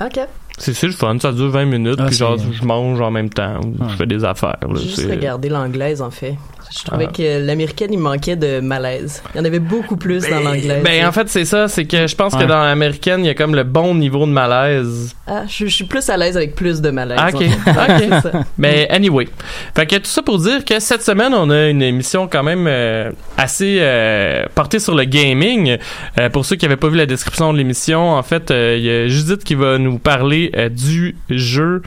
[0.00, 0.18] OK.
[0.56, 3.58] C'est le fun, ça dure 20 minutes, Ah, puis genre je mange en même temps,
[3.64, 3.86] ou Ah.
[3.90, 4.56] je fais des affaires.
[4.62, 6.36] là, J'ai juste regardé l'anglaise, en fait.
[6.70, 7.12] Je trouvais Ah.
[7.12, 9.22] que l'américaine, il manquait de malaise.
[9.34, 10.82] Il y en avait beaucoup plus dans l'anglaise.
[10.82, 13.34] Ben en fait c'est ça, c'est que je pense que dans l'américaine il y a
[13.34, 15.14] comme le bon niveau de malaise.
[15.26, 17.18] Ah, je, je suis plus à l'aise avec plus de malaise.
[17.20, 17.44] Ah, en ok.
[17.64, 18.14] fait.
[18.14, 18.22] Ok.
[18.22, 18.30] Ça.
[18.58, 19.28] Mais anyway,
[19.74, 22.66] fait que tout ça pour dire que cette semaine on a une émission quand même
[22.68, 25.76] euh, assez euh, portée sur le gaming.
[26.20, 28.84] Euh, pour ceux qui n'avaient pas vu la description de l'émission, en fait euh, il
[28.84, 31.82] y a Judith qui va nous parler euh, du jeu.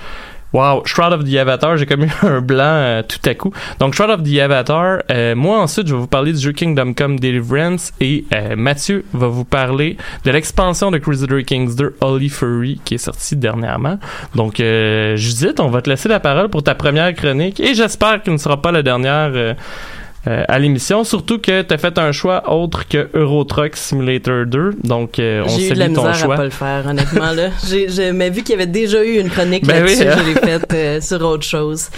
[0.53, 3.51] Wow, Shroud of the Avatar, j'ai comme eu un blanc euh, tout à coup.
[3.79, 6.93] Donc Shroud of the Avatar, euh, moi ensuite je vais vous parler du jeu Kingdom
[6.93, 12.29] Come Deliverance et euh, Mathieu va vous parler de l'expansion de Crusader Kings 2 Holy
[12.29, 13.99] Fury qui est sortie dernièrement.
[14.35, 18.23] Donc euh, Judith, on va te laisser la parole pour ta première chronique et j'espère
[18.23, 19.55] qu'elle ne sera pas la dernière
[20.27, 23.75] euh, euh, à l'émission, surtout que tu as fait un choix autre que Euro Truck
[23.75, 24.71] Simulator 2.
[24.83, 26.35] Donc euh, on J'ai eu de la salue ton choix.
[26.35, 27.31] pas le faire, honnêtement.
[27.31, 27.49] Là.
[27.67, 30.15] J'ai, j'ai- mais vu qu'il y avait déjà eu une chronique Ben là-dessus, oui, hein.
[30.19, 31.89] je l'ai faite euh, sur autre chose.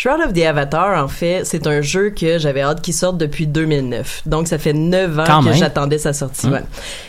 [0.00, 3.48] Shroud of the Avatar, en fait, c'est un jeu que j'avais hâte qu'il sorte depuis
[3.48, 4.22] 2009.
[4.26, 6.46] Donc, ça fait 9 ans Quand que j'attendais sa sortie.
[6.46, 6.52] Hum.
[6.52, 6.62] ouais.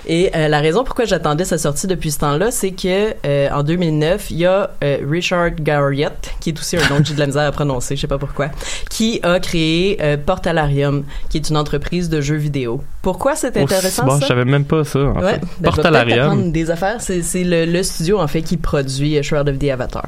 [0.08, 3.62] Et euh, la raison pourquoi j'attendais sa sortie depuis ce temps-là, c'est que euh, en
[3.62, 7.20] 2009, il y a euh, Richard Garriott, qui est aussi un nom que j'ai de
[7.20, 8.48] la misère à prononcer, je sais pas pourquoi,
[8.90, 12.82] qui a créé euh, Portalarium, qui est une entreprise de jeux vidéo.
[13.04, 14.22] Pourquoi c'est Oh, intéressant bon, ça?
[14.22, 14.98] je savais même pas ça.
[15.00, 15.42] En Ouais, fait.
[15.60, 16.52] ben, Portalarium.
[16.52, 17.02] des affaires.
[17.02, 20.08] C'est, c'est le, le studio, en fait, qui produit euh, Shroud of the Avatar.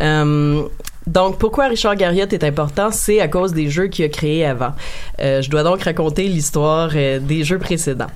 [0.00, 0.62] Euh,
[1.08, 2.90] donc, pourquoi Richard Garriott est important?
[2.92, 4.72] C'est à cause des jeux qu'il a créés avant.
[5.20, 8.10] Euh, je dois donc raconter l'histoire euh, des jeux précédents.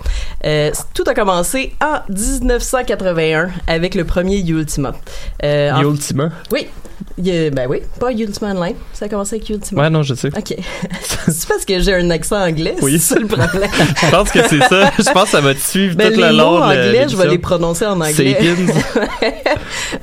[0.44, 4.92] Euh, tout a commencé en 1981 avec le premier Ultima.
[5.42, 6.30] En- Ultima.
[6.52, 6.68] oui,
[7.18, 8.76] il ben oui, pas Ultima Online.
[8.92, 9.82] Ça a commencé avec Ultima.
[9.82, 10.28] Ouais, non, je sais.
[10.28, 10.54] OK.
[11.28, 12.98] c'est parce que j'ai un accent anglais, Oui.
[12.98, 13.70] c'est le problème.
[14.02, 14.90] Je pense que c'est ça.
[14.98, 17.16] Je pense que ça va te suivre Ben, tout les le long mots anglais, je
[17.16, 18.36] vais les prononcer en anglais.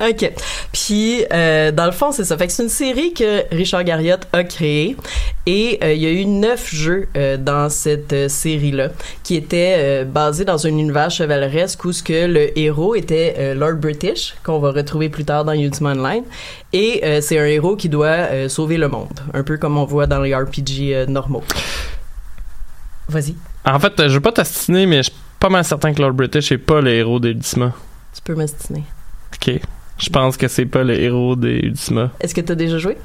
[0.00, 0.32] OK.
[0.72, 2.36] Puis, dans le fond, c'est ça.
[2.36, 4.96] Fait que c'est une série que Richard Garriott a créée.
[5.44, 8.88] Et euh, il y a eu neuf jeux euh, dans cette euh, série-là
[9.22, 14.34] qui étaient basés dans un univers chevaleresque où ce que le héros était Lord British,
[14.42, 16.24] qu'on va retrouver plus tard dans Ultima Online.
[16.72, 19.20] Et c'est un héros qui doit sauver le monde.
[19.34, 21.44] Un peu comme on voit dans les RPG normaux.
[23.08, 23.34] Vas-y.
[23.64, 26.50] En fait, je veux pas t'astiner, mais je suis pas mal certain que Lord British
[26.52, 27.72] est pas le héros d'Ultima.
[28.14, 28.84] Tu peux m'astiner.
[29.34, 29.60] Ok.
[30.00, 32.10] Je pense que c'est pas le héros d'Ultima.
[32.20, 32.96] Est-ce que tu as déjà joué?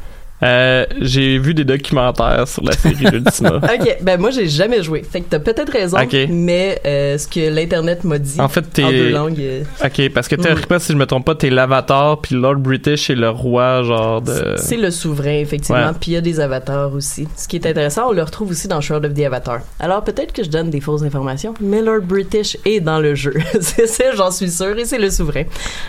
[0.43, 3.55] Euh, j'ai vu des documentaires sur la série Ultima.
[3.63, 5.01] ok, ben moi j'ai jamais joué.
[5.09, 6.15] Fait que t'as peut-être raison, Ok.
[6.29, 9.39] mais euh, ce que l'internet m'a dit En fait, t'es- en deux langues.
[9.39, 10.41] euh, Ok, parce que Mm.
[10.41, 14.21] théoriquement, si je me trompe pas, t'es l'avatar, puis Lord British est le roi, genre
[14.21, 14.55] de.
[14.57, 15.93] C'est le souverain, effectivement.
[15.99, 17.27] Puis il y a des avatars aussi.
[17.37, 19.59] Ce qui est intéressant, on le retrouve aussi dans Shroud of the Avatar.
[19.79, 23.33] Alors peut-être que je donne des fausses informations, mais Lord British est dans le jeu.
[23.61, 25.43] c'est ça, j'en suis sûr, et c'est le souverain.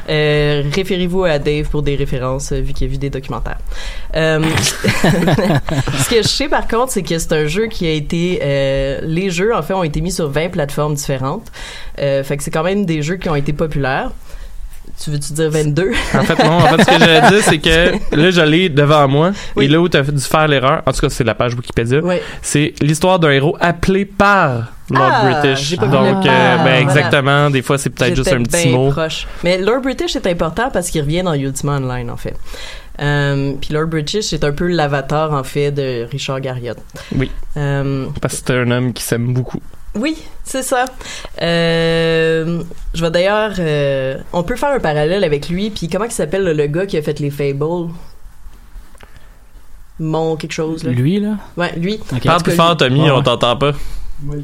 [0.09, 3.59] Euh, Référez-vous à Dave pour des références, vu qu'il a vu des documentaires.
[4.15, 4.36] Euh,
[6.05, 8.41] ce que je sais par contre, c'est que c'est un jeu qui a été...
[8.43, 11.51] euh, les jeux, en fait, ont été mis sur 20 plateformes différentes.
[12.01, 14.11] Euh, fait que c'est quand même des jeux qui ont été populaires.
[15.03, 15.91] Tu veux-tu dire 22?
[16.15, 16.53] En fait, non.
[16.53, 19.33] En fait, ce que j'allais dire, c'est que là, je l'ai devant moi.
[19.57, 19.67] Oui.
[19.67, 22.01] Et là où t'as dû faire l'erreur, en tout cas, c'est la page Wikipédia,
[22.41, 25.77] c'est l'histoire d'un héros appelé par Lord Ah, British.
[25.77, 26.81] pas Donc, euh, Ah, ben, voilà.
[26.81, 27.51] exactement.
[27.51, 28.91] Des fois, c'est peut-être juste un petit mot.
[28.91, 29.27] proche.
[29.45, 32.35] Mais Lord British est important parce qu'il revient dans Ultima Online, en fait.
[33.01, 36.79] Euh, Puis Lord British, c'est un peu l'avatar, en fait, de Richard Garriott.
[37.15, 37.31] Oui.
[37.57, 39.61] Euh, Parce que c'est un homme qui s'aime beaucoup.
[39.95, 40.85] oui, c'est ça.
[41.43, 42.63] Euh,
[42.95, 43.53] je vais d'ailleurs...
[43.59, 45.71] euh, on peut faire un parallèle avec lui.
[45.71, 47.91] Puis comment il s'appelle, le, gars qui a fait les Fables?
[49.99, 50.91] Mon quelque chose, là.
[50.93, 51.37] Lui, là?
[51.57, 51.99] Ouais, lui.
[52.13, 52.25] Ok.
[52.25, 53.73] Parle plus fort, Tommy, Ouais, on t'entend pas.
[54.31, 54.41] Euh,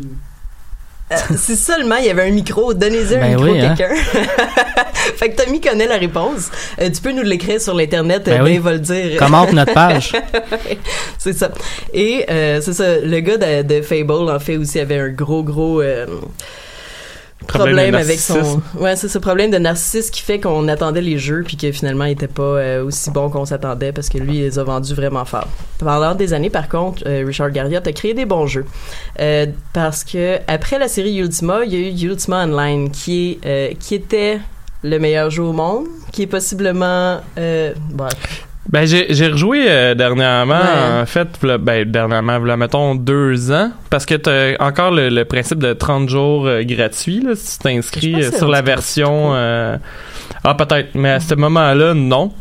[1.37, 3.75] si seulement il y avait un micro, donnez-y un Ben micro oui, à hein.
[3.77, 3.95] quelqu'un.
[5.17, 6.51] fait que Tommy connaît la réponse.
[6.81, 8.55] Euh, tu peux nous l'écrire sur l'internet, Ben euh, oui.
[8.55, 9.19] Dave va le dire.
[9.19, 10.13] Commente notre page.
[11.19, 11.51] c'est ça.
[11.93, 15.43] Et euh, c'est ça, le gars de, de Fable en fait aussi avait un gros
[15.43, 16.07] gros euh,
[17.47, 21.43] Problème avec son ouais c'est ce problème de narcissisme qui fait qu'on attendait les jeux
[21.47, 24.43] puis que finalement il était pas euh, aussi bon qu'on s'attendait parce que lui il
[24.43, 25.49] les a vendus vraiment fort.
[25.79, 28.67] Pendant des années par contre euh, Richard Garriott a créé des bons jeux
[29.21, 33.77] Euh, parce que après la série Ultima il y a eu Ultima Online qui est
[33.79, 34.41] qui était
[34.83, 38.47] le meilleur jeu au monde qui est possiblement euh, bref.
[38.71, 41.01] Ben, j'ai, j'ai rejoué euh, dernièrement, Ouais.
[41.03, 45.25] en fait, v'là- ben, dernièrement, v'là, mettons deux ans, parce que t'as encore le, le
[45.25, 49.35] principe de 30 jours euh, gratuits, là, si tu t'inscris euh, sur la version...
[49.35, 49.77] euh,
[50.45, 52.33] Ah, peut-être, mais à ce moment-là, non.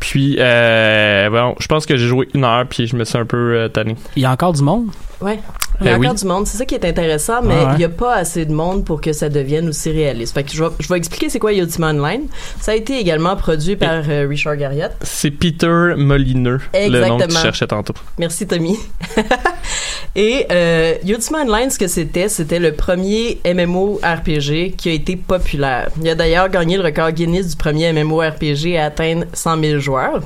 [0.00, 3.24] Puis, euh, bon, je pense que j'ai joué une heure, puis je me suis un
[3.24, 3.96] peu euh, tanné.
[4.16, 4.88] Il y a encore du monde?
[5.22, 5.38] Ouais.
[5.80, 6.20] Il a Ben encore oui.
[6.20, 6.46] du monde.
[6.46, 7.70] C'est ça qui est intéressant, mais Ah ouais.
[7.74, 10.34] il n'y a pas assez de monde pour que ça devienne aussi réaliste.
[10.34, 12.22] Fait que je vais, je vais expliquer c'est quoi Ultima Online.
[12.60, 14.92] Ça a été également produit par euh, Richard Garriott.
[15.02, 17.40] C'est Peter Molineux, le nom que tu Exactement.
[17.40, 17.94] cherchais tantôt.
[18.18, 18.78] Merci, Tommy.
[20.16, 25.88] Et euh, Ultima Online, ce que c'était, c'était le premier MMORPG qui a été populaire.
[26.00, 30.20] Il a d'ailleurs gagné le record Guinness du premier MMORPG à atteindre 100 000 joueurs.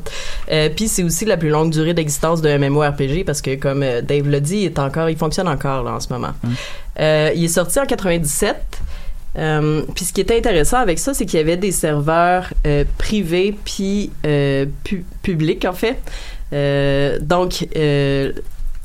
[0.50, 4.02] Euh, Puis c'est aussi la plus longue durée d'existence d'un MMORPG parce que, comme euh,
[4.02, 6.32] Dave l'a dit, il, est encore, il fonctionne encore là, en ce moment.
[6.98, 8.56] Euh, il est sorti en 97.
[9.36, 12.84] Euh, puis ce qui était intéressant avec ça, c'est qu'il y avait des serveurs euh,
[12.96, 14.10] privés puis
[14.84, 15.98] pu- publics en fait.
[17.22, 17.66] Donc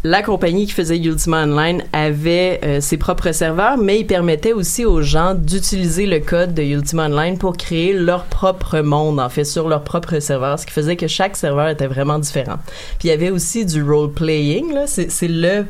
[0.06, 5.02] la compagnie qui faisait Ultima Online avait ses propres serveurs, mais il permettait aussi aux
[5.02, 9.70] gens d'utiliser le code de Ultima Online pour créer leur propre monde, en fait, sur
[9.70, 12.58] leur propre serveur, ce qui faisait que chaque serveur était vraiment différent.
[13.00, 15.66] Puis il y avait aussi du role-playing, là, c'est le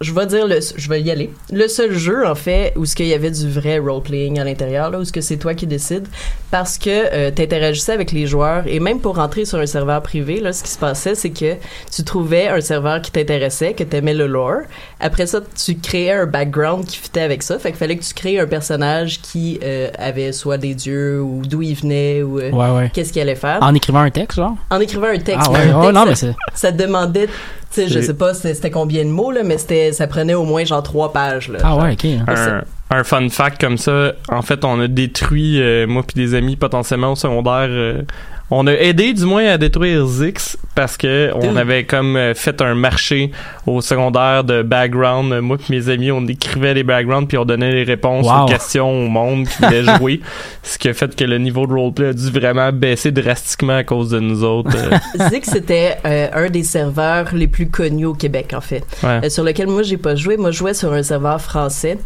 [0.00, 1.30] je vais dire le, je vais y aller.
[1.52, 4.44] Le seul jeu en fait où ce qu'il y avait du vrai role playing à
[4.44, 6.08] l'intérieur là où ce que c'est toi qui décides
[6.50, 10.40] parce que euh, t'interagissais avec les joueurs et même pour rentrer sur un serveur privé
[10.40, 11.54] là ce qui se passait c'est que
[11.94, 14.62] tu trouvais un serveur qui t'intéressait que t'aimais le lore
[15.04, 18.14] après ça tu créais un background qui fitait avec ça fait qu'il fallait que tu
[18.14, 22.50] crées un personnage qui euh, avait soit des dieux ou d'où il venait ou euh,
[22.50, 22.90] Ouais, ouais.
[22.92, 24.56] qu'est-ce qu'il allait faire En écrivant un texte, genre?
[24.70, 26.34] en écrivant un texte Ah ouais, un non, ça- mais c'est.
[26.54, 27.28] ça demandait
[27.70, 30.44] sais je sais pas c'était c'était combien de mots là mais c'était ça prenait au
[30.44, 31.82] moins genre trois pages là, Ah genre.
[31.82, 32.04] ouais, ok.
[32.28, 36.34] un, un fun fact comme ça, en fait, on a détruit, euh, moi puis des
[36.36, 38.02] amis potentiellement au secondaire, euh,
[38.50, 42.60] on a aidé du moins à détruire Zix parce que on avait comme euh, fait
[42.62, 43.30] un marché
[43.66, 45.32] au secondaire de background.
[45.32, 48.42] Euh, Moi puis mes amis, on écrivait les backgrounds puis on donnait les réponses Wow.
[48.44, 50.20] aux questions au monde qui voulait jouer.
[50.62, 53.84] Ce qui a fait que le niveau de roleplay a dû vraiment baisser drastiquement à
[53.84, 54.70] cause de nous autres.
[54.76, 55.28] euh.
[55.30, 59.20] Zix c'était euh, un des serveurs les plus connus au Québec en fait Ouais.
[59.24, 61.98] Euh, sur lequel moi j'ai pas joué moi je jouais sur un serveur français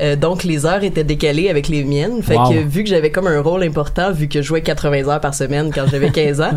[0.00, 2.50] Euh, donc les heures étaient décalées avec les miennes fait Wow.
[2.50, 5.34] que vu que j'avais comme un rôle important vu que je jouais 80 heures par
[5.34, 6.50] semaine quand j'avais 15 ans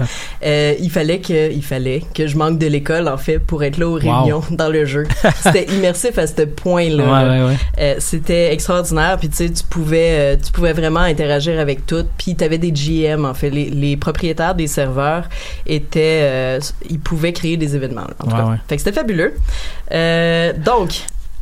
[0.45, 3.77] euh, il fallait que il fallait que je manque de l'école en fait pour être
[3.77, 5.05] là aux réunions dans le jeu
[5.43, 7.57] c'était immersif à ce point là Ouais, ouais, ouais.
[7.79, 12.05] Euh, c'était extraordinaire puis tu sais tu pouvais euh, tu pouvais vraiment interagir avec tout
[12.17, 15.25] puis tu avais des GM en fait les, les propriétaires des serveurs
[15.65, 18.47] étaient euh, ils pouvaient créer des événements là, en tout Ouais, cas.
[18.49, 18.57] ouais.
[18.67, 19.33] fait que c'était fabuleux
[20.65, 20.91] donc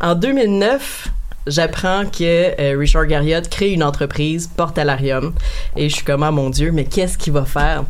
[0.02, 1.08] en 2009
[1.48, 5.34] j'apprends que euh, Richard Garriott crée une entreprise, Portalarium.
[5.76, 7.84] Et je suis comme, ah mon Dieu, mais qu'est-ce qu'il va faire?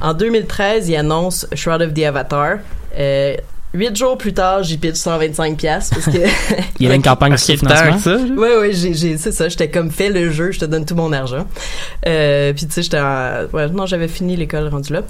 [0.00, 2.58] En 2013, il annonce Shroud of the Avatar.
[2.96, 3.36] Euh,
[3.74, 6.12] Huit jours plus tard, j'y pitch 125 pièces parce que
[6.78, 7.98] Il y avait une campagne de financement.
[7.98, 8.16] ça.
[8.70, 11.44] j'ai j'ai c'est ça j'étais comme fais le jeu je te donne tout mon argent.
[12.06, 15.02] Euh, puis tu sais j'étais en- ouais non j'avais fini l'école rendu là.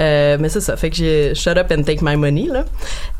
[0.00, 2.64] Euh, mais c'est ça fait que j'ai shut up and take my money là.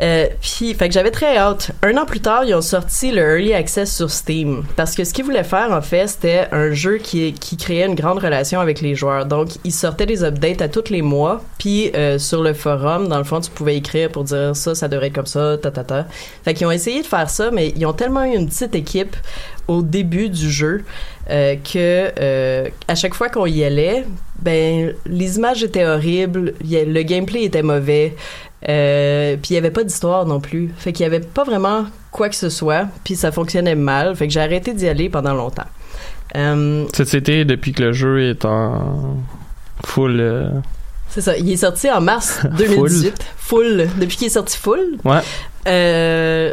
[0.01, 1.73] Euh, puis fait que j'avais très hâte.
[1.83, 4.65] Un an plus tard ils ont sorti le early access sur Steam.
[4.77, 7.97] Parce que ce qu'ils voulaient faire en fait c'était un jeu qui qui créait une
[7.97, 9.27] grande relation avec les joueurs.
[9.27, 11.43] Donc ils sortaient des updates à tous les mois.
[11.59, 14.86] Puis euh, sur le forum dans le fond tu pouvais écrire pour dire ça ça
[14.89, 16.07] devrait être comme ça ta ta ta
[16.45, 19.17] fait qu'ils ont essayé de faire ça mais ils ont tellement eu une petite équipe
[19.69, 20.85] au début du jeu
[21.29, 24.05] euh, que euh, à chaque fois qu'on y allait,
[24.41, 28.15] ben les images étaient horribles, le gameplay était mauvais,
[28.69, 30.71] euh, puis il y avait pas d'histoire non plus.
[30.77, 34.15] Fait qu'il y avait pas vraiment quoi que ce soit, puis ça fonctionnait mal.
[34.17, 35.67] Fait que j'ai arrêté d'y aller pendant longtemps.
[36.37, 39.17] Euh, Ça, C'était depuis que le jeu est en
[39.85, 40.63] full.
[41.09, 43.15] C'est ça, il est sorti en mars 2018.
[43.37, 43.89] full.
[43.99, 44.99] Depuis qu'il est sorti full.
[45.05, 45.21] Ouais.
[45.67, 46.53] Euh,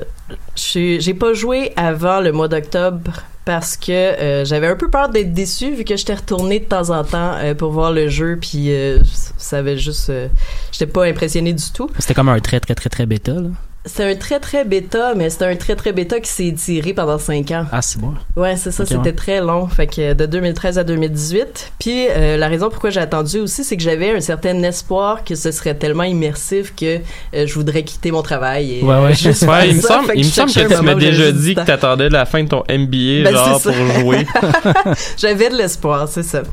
[0.55, 3.11] j'ai pas joué avant le mois d'octobre
[3.45, 6.89] parce que euh, j'avais un peu peur d'être déçu vu que j'étais retournée de temps
[6.91, 8.99] en temps euh, pour voir le jeu puis euh,
[9.37, 10.11] ça avait juste
[10.71, 11.89] j'étais pas impressionnée du tout.
[11.99, 13.49] C'était comme un très, très, très, très bêta, là.
[13.85, 17.17] C'est un très très bêta mais c'était un très très bêta qui s'est tiré pendant
[17.17, 17.65] cinq ans.
[17.71, 18.13] Ah, c'est bon.
[18.35, 19.13] Ouais, c'est ça, c'était ouais.
[19.13, 19.67] très long.
[19.67, 21.73] Fait que de 2013 à 2018.
[21.79, 25.35] Puis euh, la raison pourquoi j'ai attendu aussi, c'est que j'avais un certain espoir que
[25.35, 26.97] ce serait tellement immersif que
[27.33, 28.79] euh, je voudrais quitter mon travail.
[28.79, 29.13] Et, Ouais, ouais.
[29.15, 32.25] faire il me semble, il me semble que tu m'as déjà dit que t'attendais la
[32.25, 34.25] fin de ton MBA, Ben, genre, c'est pour jouer.
[35.17, 36.43] J'avais de l'espoir, c'est ça.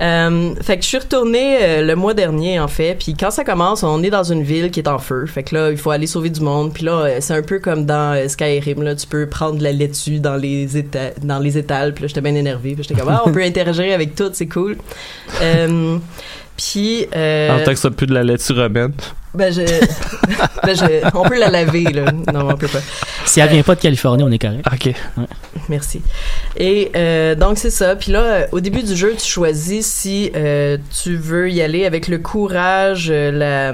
[0.00, 2.96] Euh, fait que je suis retournée euh, le mois dernier, en fait.
[2.98, 5.26] Puis quand ça commence, on est dans une ville qui est en feu.
[5.26, 6.67] Fait que là, il faut aller sauver du monde.
[6.70, 8.82] Puis là, euh, c'est un peu comme dans euh, Skyrim.
[8.82, 11.94] Là, tu peux prendre de la laitue dans les éta dans les étals.
[11.94, 12.74] Puis là, j'étais bien énervée.
[12.74, 14.76] Puis j'étais comme, ah, on peut interagir avec tout, c'est cool.
[15.42, 15.98] Euh,
[16.56, 17.06] puis...
[17.14, 18.92] Euh, En tant que ça plus de la laitue romaine.
[19.34, 19.60] ben, je,
[20.64, 22.10] ben, je- on peut la laver, là.
[22.32, 22.80] Non, on peut pas.
[23.24, 24.64] Si elle vient pas de Californie, on est correct.
[24.72, 24.92] Ok.
[25.68, 26.00] Merci.
[26.56, 27.94] Et euh, donc c'est ça.
[27.94, 31.84] Puis là, euh, au début du jeu, tu choisis si euh, tu veux y aller
[31.84, 33.72] avec le courage, euh, la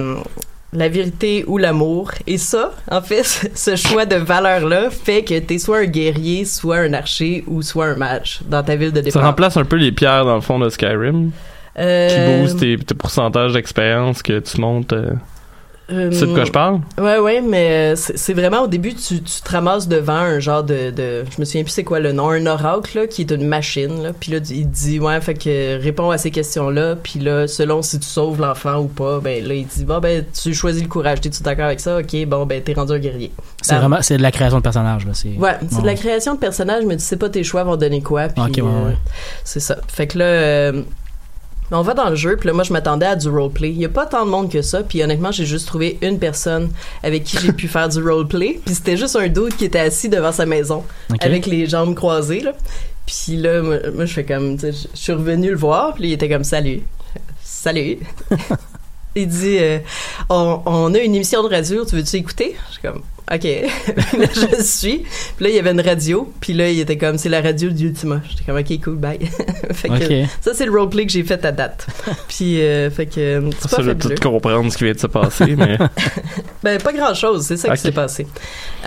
[0.74, 2.10] la vérité ou l'amour.
[2.26, 3.22] Et ça, en fait,
[3.54, 7.86] ce choix de valeur-là fait que t'es soit un guerrier, soit un archer ou soit
[7.86, 9.22] un mage dans ta ville de Ça départ.
[9.24, 11.30] remplace un peu les pierres dans le fond de Skyrim,
[11.76, 14.92] qui Euh, boostent tes, tes pourcentages d'expérience que tu montes.
[14.92, 15.10] euh.
[15.90, 16.80] Euh, C'est de quoi je parle?
[16.98, 20.62] Ouais, ouais, mais euh, c'est vraiment au début, tu, tu te ramasses devant un genre
[20.64, 21.24] de, de.
[21.30, 24.02] Je me souviens plus c'est quoi le nom, un oracle, là, qui est une machine,
[24.02, 24.10] là.
[24.18, 26.96] Puis là, il te dit, ouais, fait que réponds à ces questions-là.
[27.02, 30.24] Puis là, selon si tu sauves l'enfant ou pas, ben là, il dit, bon, ben,
[30.42, 31.20] tu choisis le courage.
[31.20, 31.98] T'es-tu d'accord avec ça?
[31.98, 33.32] Ok, bon, ben, t'es rendu un guerrier.
[33.62, 35.12] C'est vraiment, c'est de la création de personnage, là.
[35.14, 37.76] C'est, Ouais, c'est de la création de personnages, mais tu sais pas tes choix vont
[37.76, 38.28] donner quoi.
[38.28, 38.96] Puis, Ok, ouais, euh, ouais.
[39.44, 39.76] c'est ça.
[39.88, 40.82] Fait que là, euh,
[41.74, 43.70] on va dans le jeu, puis là, moi, je m'attendais à du roleplay.
[43.70, 46.18] Il y a pas tant de monde que ça, puis honnêtement, j'ai juste trouvé une
[46.18, 46.70] personne
[47.02, 50.08] avec qui j'ai pu faire du roleplay, puis c'était juste un dude qui était assis
[50.08, 50.84] devant sa maison,
[51.20, 52.52] avec les jambes croisées, là.
[53.06, 56.28] Puis là, moi, moi, je fais comme, je suis revenu le voir, puis il était
[56.28, 56.82] comme, salut.
[57.42, 57.98] Salut.
[59.16, 59.78] Il dit, euh,
[60.28, 62.56] on, on a une émission de radio, tu veux-tu écouter?
[62.66, 63.02] Je suis comme,
[63.32, 63.42] OK.
[64.18, 64.26] là,
[64.58, 64.98] je suis.
[65.36, 66.30] Puis là, il y avait une radio.
[66.40, 68.20] Puis là, il était comme, c'est la radio d'Ultima.
[68.28, 69.18] J'étais comme, OK, cool, bye.
[69.72, 71.86] fait que ça, c'est le roleplay que j'ai fait à date.
[72.28, 74.92] Puis, euh, fait que, euh, c'est Ça, pas je veux tout comprendre ce qui vient
[74.92, 75.78] de se passer, mais.
[76.62, 78.26] Ben, pas grand chose, c'est ça qui s'est passé.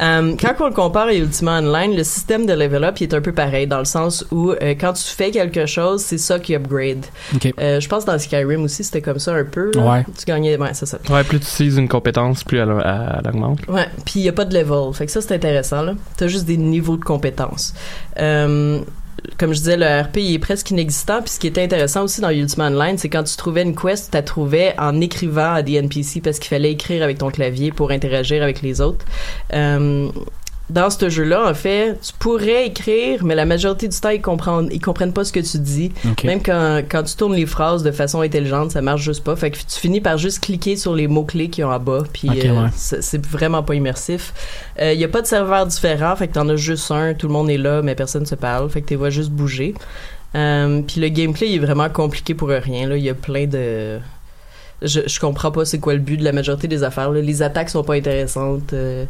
[0.01, 3.13] Euh, quand on le compare à Ultima Online, le système de level up il est
[3.15, 6.39] un peu pareil dans le sens où euh, quand tu fais quelque chose, c'est ça
[6.39, 7.05] qui upgrade.
[7.35, 7.51] Ok.
[7.59, 9.71] Euh, je pense dans Skyrim aussi, c'était comme ça un peu.
[9.75, 9.81] là.
[9.91, 10.05] Ouais.
[10.17, 10.97] Tu gagnais, ouais, c'est ça.
[11.09, 13.59] Ouais, plus tu utilises une compétence, plus elle, elle- elle augmente.
[13.67, 14.93] Ouais, puis y a pas de level.
[14.93, 15.93] Fait que ça c'est intéressant là.
[16.17, 17.73] T'as juste des niveaux de compétences.
[18.19, 18.79] Euh,
[19.37, 21.21] comme je disais, le RP est presque inexistant.
[21.21, 24.11] Puis ce qui était intéressant aussi dans Ultima Online, c'est quand tu trouvais une quest,
[24.11, 27.71] tu la trouvais en écrivant à des NPC parce qu'il fallait écrire avec ton clavier
[27.71, 29.05] pour interagir avec les autres.
[29.53, 30.09] Euh,
[30.69, 34.69] dans ce jeu-là, en fait, tu pourrais écrire, mais la majorité du temps, ils comprennent,
[34.71, 35.91] ils comprennent pas ce que tu dis.
[36.23, 39.35] Même quand, quand tu tournes les phrases de façon intelligente, ça marche juste pas.
[39.35, 42.03] Fait que tu finis par juste cliquer sur les mots-clés qui ont en bas.
[42.11, 42.69] Puis euh, ouais.
[42.73, 44.33] c'est vraiment pas immersif.
[44.79, 46.15] Il y a pas de serveur différent.
[46.15, 47.13] Fait que t'en as juste un.
[47.13, 48.69] Tout le monde est là, mais personne se parle.
[48.69, 49.73] Fait que tu vois juste bouger.
[50.35, 52.91] Euh, puis le gameplay il est vraiment compliqué pour rien.
[52.95, 53.99] Il y a plein de...
[54.81, 57.09] Je, je comprends pas c'est quoi le but de la majorité des affaires.
[57.11, 57.19] là.
[57.21, 58.73] Les attaques sont pas intéressantes.
[58.73, 59.05] euh,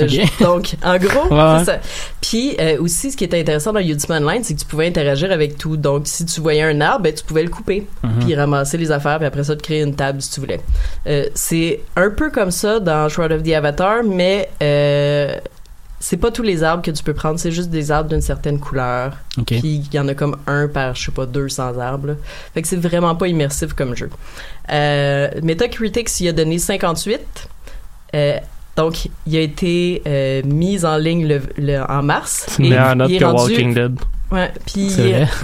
[0.00, 1.78] euh, je- donc, en gros, Ouais, c'est ça.
[2.22, 5.30] Puis euh, aussi, ce qui était intéressant dans Ultima Online, c'est que tu pouvais interagir
[5.30, 5.76] avec tout.
[5.76, 8.24] Donc, si tu voyais un arbre, ben, tu pouvais le couper, Mhm.
[8.24, 10.60] puis ramasser les affaires, puis après ça, te créer une table si tu voulais.
[11.06, 14.48] Euh, c'est un peu comme ça dans Shroud of the Avatar, mais
[16.04, 18.58] c'est pas tous les arbres que tu peux prendre, c'est juste des arbres d'une certaine
[18.58, 19.12] couleur.
[19.46, 22.08] Puis il y en a comme un par, je sais pas, 200 arbres.
[22.08, 22.14] là.
[22.54, 24.10] Fait que c'est vraiment pas immersif comme jeu.
[24.72, 27.20] Euh, Metacritic y a donné 58.
[28.16, 28.36] Euh,
[28.76, 32.46] donc, il a été euh, mis en ligne le, le- en mars.
[32.48, 33.96] C'est une meilleure note que rendu- Walking Dead.
[34.32, 34.90] Ouais, puis...
[34.90, 35.28] C'est vrai.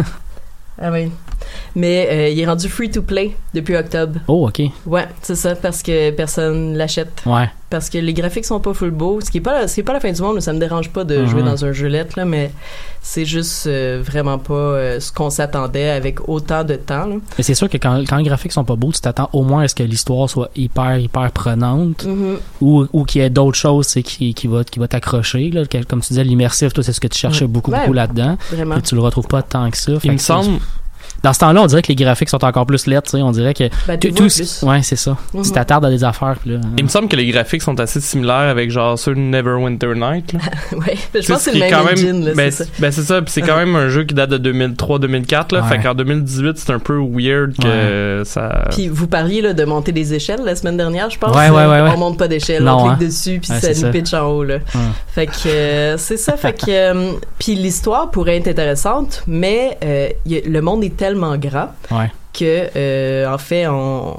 [0.81, 1.11] Ah oui.
[1.75, 4.21] Mais euh, il est rendu free to play depuis octobre.
[4.29, 4.63] Oh, ok.
[4.87, 7.21] Ouais, c'est ça, parce que personne l'achète.
[7.27, 7.51] Ouais.
[7.71, 9.81] Parce que les graphiques sont pas full beau, ce qui est pas la, ce qui
[9.81, 11.27] est pas la fin du monde, ça me dérange pas de Mhm.
[11.27, 12.51] jouer dans un jeu lettre, là, mais
[13.03, 17.05] c'est juste euh, vraiment pas euh, ce qu'on s'attendait avec autant de temps.
[17.05, 17.17] là.
[17.37, 19.65] Mais c'est sûr que quand, quand les graphiques sont pas beaux, tu t'attends au moins
[19.65, 22.39] à ce que l'histoire soit hyper, hyper prenante Mhm.
[22.63, 25.51] ou, ou qu'il y ait d'autres choses qui, qui va, qui va t'accrocher.
[25.51, 25.67] Là.
[25.67, 27.81] Que- Comme tu disais, l'immersif, toi, c'est ce que tu cherchais beaucoup, Ouais.
[27.81, 28.39] beaucoup là-dedans.
[28.83, 29.93] Tu le retrouves pas tant que ça.
[30.05, 30.59] Il me semble,
[31.23, 33.23] Dans ce temps-là, on dirait que les graphiques sont encore plus lettres, tu sais.
[33.23, 33.65] On dirait que.
[33.87, 34.63] Ben, tout- plus.
[34.63, 35.17] ouais, c'est ça.
[35.35, 35.43] Mhm.
[35.43, 36.57] Tu t'attardes à des affaires, là.
[36.77, 40.33] il me semble que les graphiques sont assez similaires avec genre ceux de Neverwinter Night.
[40.73, 42.71] ouais, je pense que ce c'est le même engine, là, ben, c'est ça.
[42.79, 45.69] ben, c'est ça, puis c'est quand même un jeu qui date de 2003-2004 là, Ouais.
[45.69, 49.93] fait qu'en 2018 c'est un peu weird que ça Puis vous parliez là, de monter
[49.93, 51.35] des échelles la semaine dernière, je pense.
[51.35, 51.91] Ouais, ouais, ouais, ouais.
[51.95, 53.07] On monte pas d'échelle, Non, on clique hein.
[53.07, 54.45] dessus, puis Ouais, ça nous pitch en haut.
[54.45, 54.59] Là.
[55.09, 56.37] Fait que euh, c'est ça.
[56.37, 61.08] Fait que euh, puis l'histoire pourrait être intéressante, mais euh, a- le monde est tellement
[61.37, 62.11] grand Ouais.
[62.33, 64.17] que euh, en fait on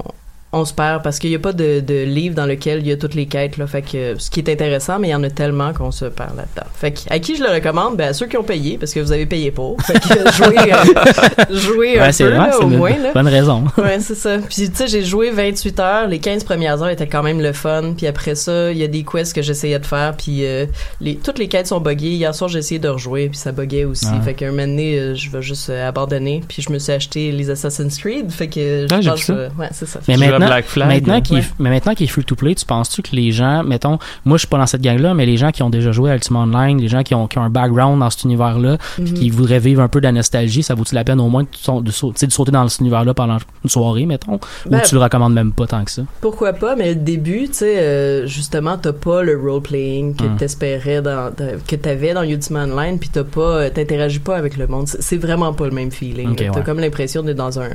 [0.52, 2.92] on se perd parce qu'il n'y a pas de, de livre dans lequel il y
[2.92, 5.22] a toutes les quêtes là fait que ce qui est intéressant mais il y en
[5.22, 7.96] a tellement qu'on se perd là-dedans fait que à qui je le recommande?
[7.96, 10.72] Ben à ceux qui ont payé parce que vous avez payé pour fait que jouez
[10.72, 12.24] euh, jouez un peu ouais, là, c'est
[12.64, 13.64] au une moins là bonne raison.
[13.78, 14.38] Ouais, c'est ça.
[14.38, 16.06] Puis tu sais, j'ai joué 28 heures.
[16.08, 17.94] Les 15 premières heures étaient quand même le fun.
[17.96, 20.14] Puis après ça, il y a des quests que j'essayais de faire.
[20.16, 20.66] Puis euh,
[21.00, 22.10] les, toutes les quêtes sont buggées.
[22.12, 23.28] Hier soir, j'ai essayé de rejouer.
[23.28, 24.06] Puis ça buguait aussi.
[24.08, 24.20] Ah.
[24.20, 26.42] Fait qu'un moment donné, euh, je vais juste euh, abandonner.
[26.46, 28.30] Puis je me suis acheté les Assassin's Creed.
[28.30, 30.00] Fait que je Ah, pense que- Ouais, c'est ça.
[30.08, 30.88] Mais maintenant, Black Flag.
[30.88, 31.44] maintenant qu'il Ouais.
[31.58, 34.40] mais maintenant qu'il est free to play, tu penses-tu que les gens, mettons, moi je
[34.40, 36.80] suis pas dans cette gang-là, mais les gens qui ont déjà joué à Ultima Online,
[36.80, 39.14] les gens qui ont, qui ont un background dans cet univers-là, puis Mhm.
[39.14, 41.90] qui voudraient vivre un peu de la nostalgie, ça vaut-tu la peine au moins de,
[41.90, 45.66] sauter dans cet univers-là pendant une soirée, mettons, Ben, ou tu le recommandes même pas
[45.66, 46.02] tant que ça?
[46.20, 50.36] Pourquoi pas, mais le début, tu sais, euh, justement, t'as pas le role-playing que Hum.
[50.36, 51.30] t'espérais dans,
[51.66, 54.86] que t'avais dans Ultima Online, puis t'as pas, euh, t'interagis pas avec le monde.
[54.88, 56.32] C'est vraiment pas le même feeling.
[56.32, 56.46] Ok, là.
[56.52, 56.64] T'as ouais.
[56.64, 57.70] comme l'impression d'être dans un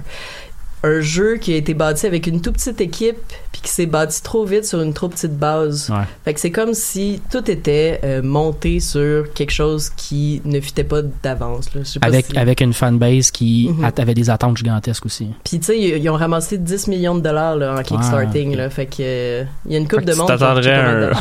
[0.85, 3.17] un jeu qui a été bâti avec une toute petite équipe
[3.51, 5.89] puis qui s'est bâti trop vite sur une trop petite base.
[5.89, 6.03] Ouais.
[6.23, 10.83] Fait que c'est comme si tout était euh, monté sur quelque chose qui ne fitait
[10.83, 11.73] pas d'avance.
[11.73, 11.81] là.
[12.01, 13.91] Pas Avec, si- avec une fanbase qui Mhm.
[13.97, 15.29] avait des attentes gigantesques aussi.
[15.43, 18.55] Puis tu sais, ils, ils ont ramassé 10 millions de dollars là, en kickstarting.
[18.55, 18.69] là.
[18.69, 20.27] Fait que euh, il y a une coupe de monde.
[20.31, 21.11] tu t'attendrais un...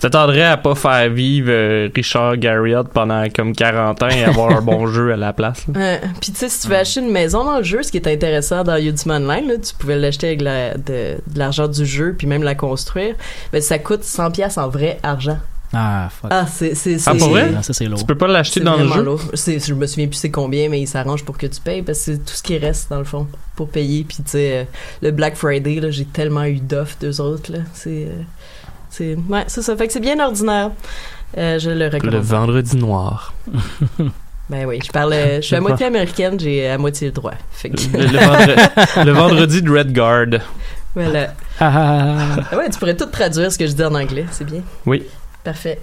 [0.00, 4.62] tu à pas faire vivre euh, Richard Garriott pendant comme 40 ans et avoir un
[4.62, 5.66] bon jeu à la place.
[6.20, 8.06] Puis tu sais, si tu veux acheter une maison dans le jeu, ce qui est
[8.08, 12.14] intéressant dans Ultima Online, là, tu pouvais l'acheter avec la- de, de l'argent du jeu
[12.16, 13.14] puis même la construire,
[13.52, 15.38] mais ça coûte 100 pièces en vrai argent.
[15.72, 16.30] Ah, fuck.
[16.32, 17.50] Ah, c'est c'est Ah, c'est- pour vrai?
[17.58, 17.98] Ah, ça, c'est lourd.
[17.98, 19.02] Tu peux pas l'acheter dans le jeu?
[19.02, 19.20] lourd.
[19.34, 21.98] C'est- Je me souviens plus c'est combien, mais il s'arrange pour que tu payes parce
[21.98, 23.26] que c'est tout ce qui reste dans le fond
[23.56, 24.04] pour payer.
[24.04, 24.64] Puis tu sais, euh,
[25.02, 27.58] le Black Friday, là, j'ai tellement eu d'offres d'eux autres là.
[27.74, 28.22] C'est euh,
[28.90, 29.76] c'est ouais, c'est ça.
[29.76, 30.70] Fait que c'est bien ordinaire.
[31.36, 32.14] Euh, je le recommande.
[32.14, 33.34] Le vendredi noir.
[34.48, 37.34] Ben oui, je parle, euh, je suis à moitié américaine, j'ai à moitié le droit.
[37.50, 40.40] Fait que Le, le vendre- le vendredi de Red Guard.
[40.94, 41.34] voilà.
[41.58, 42.42] Ah, ah, ah.
[42.52, 44.60] Ah ouais, tu pourrais tout traduire ce que je dis en anglais, c'est bien.
[44.84, 45.02] Oui.
[45.42, 45.80] Parfait.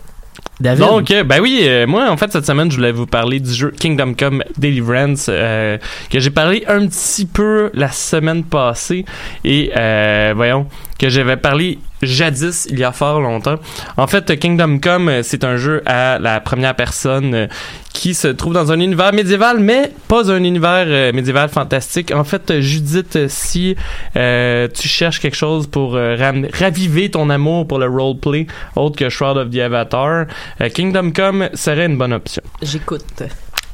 [0.59, 3.39] David, Donc, euh, ben oui, euh, moi, en fait, cette semaine, je voulais vous parler
[3.39, 5.77] du jeu Kingdom Come Deliverance, euh,
[6.09, 9.03] que j'ai parlé un petit peu la semaine passée,
[9.43, 10.67] et euh, voyons,
[10.97, 13.55] que j'avais parlé jadis, il y a fort longtemps.
[13.97, 17.47] En fait, Kingdom Come, euh, c'est un jeu à la première personne euh,
[17.93, 22.11] qui se trouve dans un univers médiéval, mais pas un univers euh, médiéval fantastique.
[22.11, 23.75] En fait, Judith, si
[24.13, 29.49] tu cherches quelque chose pour raviver ton amour pour le roleplay, autre que Shroud of
[29.49, 30.25] the Avatar,
[30.73, 32.41] Kingdom Come serait une bonne option.
[32.61, 33.23] J'écoute.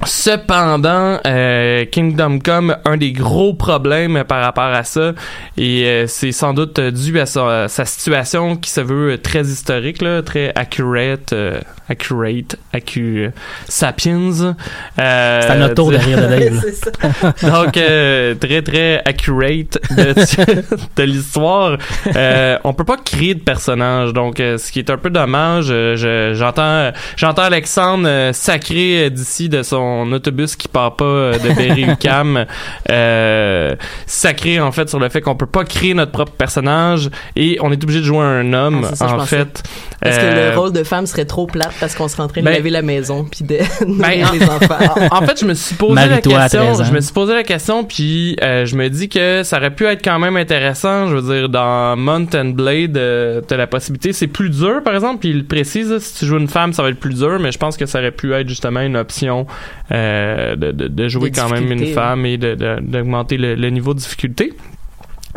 [0.05, 5.11] Cependant, euh, Kingdom Come, un des gros problèmes par rapport à ça,
[5.57, 10.01] et euh, c'est sans doute dû à sa, sa situation qui se veut très historique,
[10.01, 13.29] là, très accurate, euh, accurate, accu,
[13.67, 14.55] sapiens.
[14.99, 16.63] Euh, c'est à notre tour de rire de Dave.
[17.65, 20.13] donc euh, très très accurate de,
[20.95, 21.77] de l'histoire.
[22.15, 25.67] Euh, on peut pas créer de personnage, donc euh, ce qui est un peu dommage.
[25.71, 31.05] euh, je- j'entends j'entends Alexandre euh, sacré d'ici de son ton autobus qui part pas
[31.05, 32.45] euh, de Berry-UQAM,
[32.89, 33.75] euh,
[34.05, 37.71] sacré en fait sur le fait qu'on peut pas créer notre propre personnage et on
[37.71, 39.63] est obligé de jouer un homme Ah, ça, en fait.
[40.03, 42.41] Est-ce que Euh, le rôle de femme serait trop plate parce qu'on serait en train
[42.41, 44.77] de ben- laver la maison puis de Ben, nourrir en- les enfants?
[45.11, 46.31] en fait, je me suis posé la question.
[46.59, 46.83] 13 ans.
[46.85, 49.85] Je me suis posé la question, puis euh, je me dis que ça aurait pu
[49.85, 51.07] être quand même intéressant.
[51.07, 54.13] Je veux dire, dans Mount and Blade, euh, t'as la possibilité.
[54.13, 55.19] C'est plus dur, par exemple.
[55.19, 57.37] Puis il précise, si tu joues une femme, ça va être plus dur.
[57.39, 61.07] Mais je pense que ça aurait pu être justement une option euh, de, de, de
[61.07, 64.53] jouer quand même une femme et de- de- d'augmenter le, le niveau de difficulté.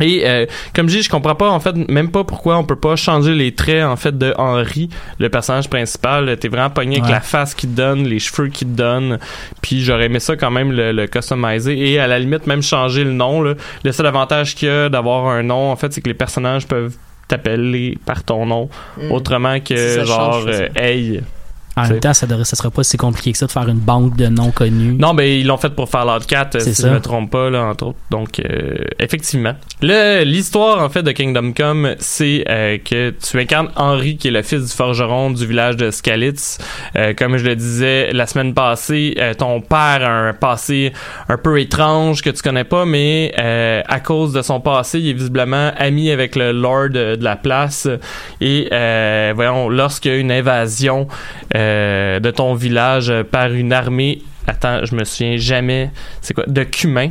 [0.00, 2.76] Et euh, comme je dis, je comprends pas en fait même pas pourquoi on peut
[2.76, 4.88] pas changer les traits en fait de Henry,
[5.18, 6.34] le personnage principal.
[6.38, 7.11] T'es vraiment pogné avec Ouais.
[7.12, 9.18] la face qu'il te donne, les cheveux qu'il te donne.
[9.61, 13.05] Puis j'aurais aimé ça quand même le, le customiser et à la limite même changer
[13.05, 13.42] le nom.
[13.42, 13.53] Là.
[13.84, 16.66] Le seul avantage qu'il y a d'avoir un nom en fait, c'est que les personnages
[16.66, 16.96] peuvent
[17.28, 19.12] t'appeler par ton nom Mm.
[19.12, 20.68] autrement que genre change, euh.
[20.74, 21.20] Hey.
[21.77, 23.79] En même temps, ça, devrait, ça sera pas si compliqué que ça de faire une
[23.79, 24.95] banque de noms connus.
[24.99, 26.89] Non, ben ils l'ont fait pour Fallout 4, euh, C'est si ça.
[26.89, 27.99] je me trompe pas, là, entre autres.
[28.11, 29.55] Donc, euh, effectivement.
[29.81, 34.33] Le- L'histoire, en fait, de Kingdom Come, c'est euh, que tu incarnes Henry, qui est
[34.33, 36.59] le fils du forgeron du village de Skalitz.
[36.97, 40.93] Euh, comme je le disais la semaine passée, euh, ton père a un passé
[41.29, 45.09] un peu étrange que tu connais pas, mais euh, à cause de son passé, il
[45.09, 47.89] est visiblement ami avec le lord de, de la place.
[48.41, 51.09] Et, euh, voyons, lorsqu'il y a une invasion
[51.57, 51.61] euh,
[52.20, 55.90] de ton village euh, par une armée Attends, je me souviens jamais.
[56.20, 57.10] C'est quoi De cumin.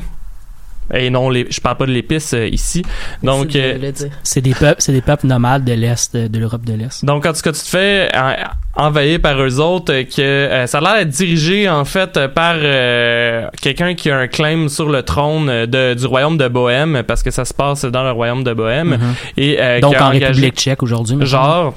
[0.93, 2.83] Et non, les, je parle pas de l'épice euh, ici.
[3.23, 6.73] Donc, C'est euh, des peuples, c'est des peuples nomades de l'Est, de, de l'Europe de
[6.73, 7.05] l'Est.
[7.05, 8.33] donc en tout cas, tu te fais euh,
[8.75, 12.27] envahir par eux autres, euh, que euh, ça a l'air d'être dirigé en fait euh,
[12.27, 16.49] par euh, quelqu'un qui a un claim sur le trône euh, de, du royaume de
[16.49, 18.89] Bohème, parce que ça se passe dans le royaume de Bohème.
[18.97, 19.13] Mhm.
[19.37, 21.15] Et euh, Donc qui a en engagé- République tchèque aujourd'hui.
[21.25, 21.73] Genre.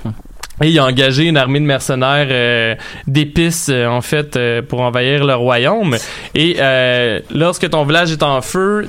[0.62, 2.74] Et il a engagé une armée de mercenaires euh,
[3.06, 5.96] d'épices, euh, en fait, euh, pour envahir le royaume.
[6.34, 8.86] Et euh, lorsque ton village est en feu,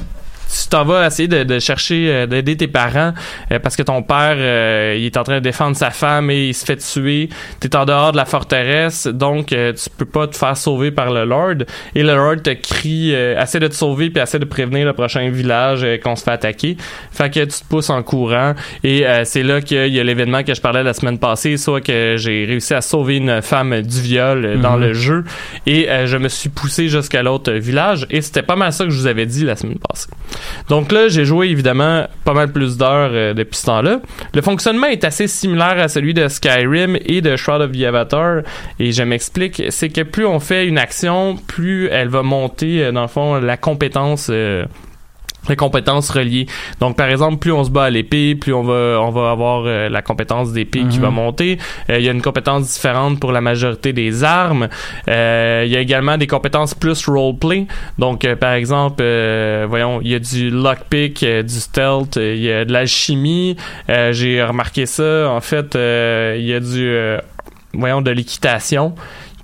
[0.63, 3.13] tu t'en vas essayer de, de chercher, euh, d'aider tes parents,
[3.51, 6.47] euh, parce que ton père, euh, il est en train de défendre sa femme et
[6.49, 7.29] il se fait tuer.
[7.59, 11.11] T'es en dehors de la forteresse, donc euh, tu peux pas te faire sauver par
[11.11, 11.65] le Lord.
[11.95, 14.93] Et le Lord te crie, euh, essaie de te sauver puis essaie de prévenir le
[14.93, 16.77] prochain village qu'on se fait attaquer.
[17.11, 18.53] Fait que tu te pousses en courant
[18.83, 21.81] et euh, c'est là qu'il y a l'événement que je parlais la semaine passée, soit
[21.81, 24.81] que j'ai réussi à sauver une femme du viol dans Mhm.
[24.81, 25.23] le jeu
[25.65, 28.89] et euh, je me suis poussé jusqu'à l'autre village et c'était pas mal ça que
[28.89, 30.07] je vous avais dit la semaine passée.
[30.69, 33.99] Donc là, j'ai joué évidemment pas mal plus d'heures euh, depuis ce temps-là.
[34.33, 38.41] Le fonctionnement est assez similaire à celui de Skyrim et de Shroud of the Avatar
[38.79, 42.91] et je m'explique, c'est que plus on fait une action, plus elle va monter euh,
[42.91, 44.65] dans le fond la compétence euh,
[45.49, 46.45] les compétences reliées.
[46.79, 49.63] Donc, par exemple, plus on se bat à l'épée, plus on va, on va avoir
[49.65, 51.03] euh, la compétence d'épée qui Mhm.
[51.03, 51.57] va monter.
[51.89, 54.67] Euh, Il y a une compétence différente pour la majorité des armes.
[55.07, 57.65] Euh, Il y a également des compétences plus roleplay.
[57.97, 62.51] Donc, euh, par exemple, euh, voyons, il y a du lockpick, du stealth, il y
[62.51, 63.55] a de l'alchimie.
[63.89, 65.29] Euh, J'ai remarqué ça.
[65.29, 67.17] En fait, euh, il y a du, euh,
[67.73, 68.95] voyons, de l'équitation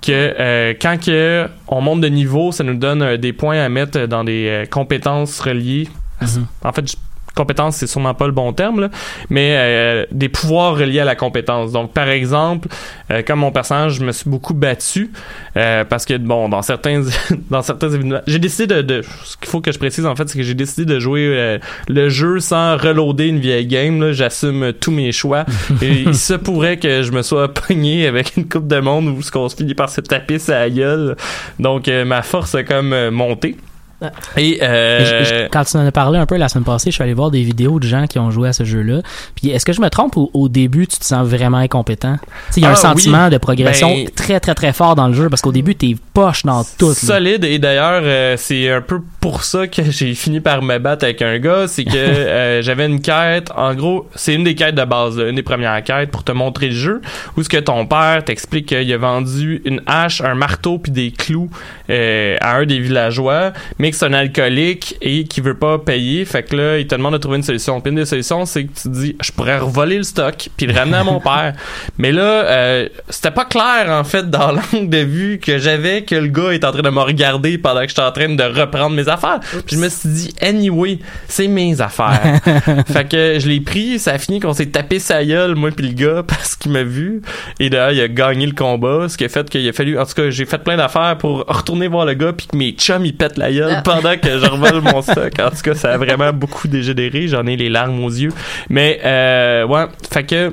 [0.02, 3.68] que euh, quand que on monte de niveau, ça nous donne euh, des points à
[3.68, 5.88] mettre dans des euh, compétences reliées.
[6.20, 6.46] Mhm.
[6.64, 6.96] En fait,
[7.34, 8.88] compétence, c'est sûrement pas le bon terme, là,
[9.30, 11.72] mais euh, des pouvoirs reliés à la compétence.
[11.72, 12.68] Donc, par exemple,
[13.10, 15.10] euh, comme mon personnage, je me suis beaucoup battu
[15.56, 17.02] euh, parce que, bon, dans certains,
[17.50, 20.28] dans certains événements, j'ai décidé de, de- ce qu'il faut que je précise en fait,
[20.28, 21.58] c'est que j'ai décidé de jouer euh,
[21.88, 24.00] le jeu sans reloader une vieille game.
[24.00, 24.12] là.
[24.12, 25.44] J'assume tous mes choix
[25.82, 29.22] et il se pourrait que je me sois pogné avec une coupe de monde où
[29.22, 31.16] ce qu'on se finit par se taper sa gueule.
[31.58, 33.56] Donc, euh, ma force a comme euh, monté.
[34.02, 34.10] Ah.
[34.36, 36.90] Et, euh, Et je- je- quand tu en as parlé un peu la semaine passée,
[36.90, 39.00] je suis allé voir des vidéos de gens qui ont joué à ce jeu-là.
[39.34, 42.16] Puis est-ce que je me trompe ou au début tu te sens vraiment incompétent?
[42.56, 45.14] Il y a Ah, un sentiment de progression Ben- très très très fort dans le
[45.14, 46.88] jeu parce qu'au début t'es poche dans tout.
[46.88, 46.94] là.
[46.94, 51.04] Solide et d'ailleurs euh, c'est un peu pour ça que j'ai fini par me battre
[51.04, 54.74] avec un gars, c'est que euh, j'avais une quête, en gros c'est une des quêtes
[54.74, 57.00] de base, là, une des premières quêtes pour te montrer le jeu,
[57.36, 61.10] où ce que ton père t'explique qu'il a vendu une hache, un marteau puis des
[61.10, 61.50] clous
[61.90, 66.24] euh, à un des villageois, mais que c'est un alcoolique et qui veut pas payer,
[66.24, 67.80] fait que là il te demande de trouver une solution.
[67.80, 70.74] Puis une des solutions c'est que tu dis je pourrais revoler le stock puis le
[70.74, 71.54] ramener à mon père,
[71.98, 76.14] mais là euh, c'était pas clair en fait dans l'angle de vue que j'avais que
[76.14, 78.96] le gars est en train de me regarder pendant que j'étais en train de reprendre
[78.96, 79.40] mes affaires.
[79.66, 82.40] Puis je me suis dit anyway, c'est mes affaires.
[82.86, 85.86] fait que je l'ai pris, ça a fini qu'on s'est tapé sa gueule moi puis
[85.86, 87.22] le gars parce qu'il m'a vu
[87.60, 90.04] et d'ailleurs il a gagné le combat, ce qui a fait qu'il a fallu en
[90.04, 93.04] tout cas, j'ai fait plein d'affaires pour retourner voir le gars puis que mes chums
[93.04, 93.81] ils pètent la gueule.
[93.82, 95.32] Pendant que je revole mon stock.
[95.40, 98.32] En tout cas, ça a vraiment beaucoup dégénéré, j'en ai les larmes aux yeux.
[98.68, 100.52] Mais euh, ouais, fait que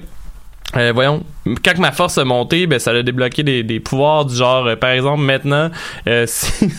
[0.78, 1.24] euh, voyons,
[1.66, 4.76] quand ma force a monté, ben ça a débloqué des, des pouvoirs du genre, euh,
[4.76, 5.72] par exemple, maintenant,
[6.08, 6.72] euh, si-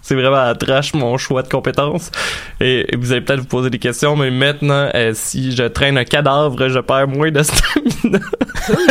[0.00, 2.12] c'est vraiment à trash mon choix de compétences.
[2.60, 5.98] Et, et vous allez peut-être vous poser des questions, mais maintenant, euh, si je traîne
[5.98, 8.20] un cadavre, je perds moins de stamina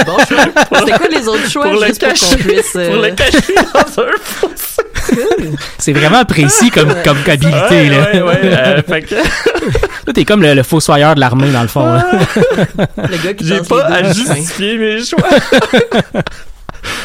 [0.05, 0.17] bon.
[0.27, 2.75] C'était quoi les autres choix pour le juste pour qu'on cacher, puisse.
[2.75, 4.81] euh, pour le cacher dans un fossé.
[5.77, 8.11] C'est vraiment précis comme, comme habilité, Ouais, là.
[8.13, 8.39] ouais, ouais.
[8.43, 9.15] euh, fait que
[10.05, 11.85] Toi, t'es comme le, le fossoyeur de l'armée, dans le fond.
[11.85, 12.05] là.
[12.97, 15.23] Le gars qui j'ai pas à justifier mes choix.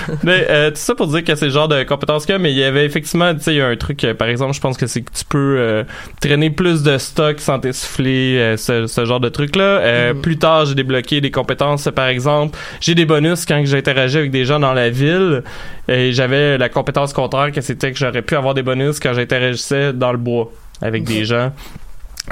[0.22, 2.38] mais euh, tout ça pour dire que c'est le genre de compétences qu'il y a,
[2.38, 4.54] mais il y avait effectivement, tu sais, il y a un truc, euh, par exemple,
[4.54, 5.84] je pense que c'est que tu peux euh,
[6.20, 9.62] traîner plus de stock sans t'essouffler, euh, ce, ce genre de truc-là.
[9.62, 10.20] Euh, Mhm.
[10.20, 14.44] Plus tard, j'ai débloqué des compétences, par exemple, j'ai des bonus quand j'interagis avec des
[14.44, 15.42] gens dans la ville,
[15.88, 19.92] et j'avais la compétence contraire que c'était que j'aurais pu avoir des bonus quand j'interagissais
[19.92, 20.50] dans le bois
[20.82, 21.52] avec des gens.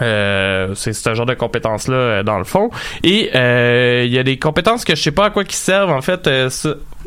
[0.01, 2.71] Euh, c'est ce genre de compétences là euh, dans le fond
[3.03, 5.91] et euh, il y a des compétences que je sais pas à quoi qui servent
[5.91, 6.51] en fait euh,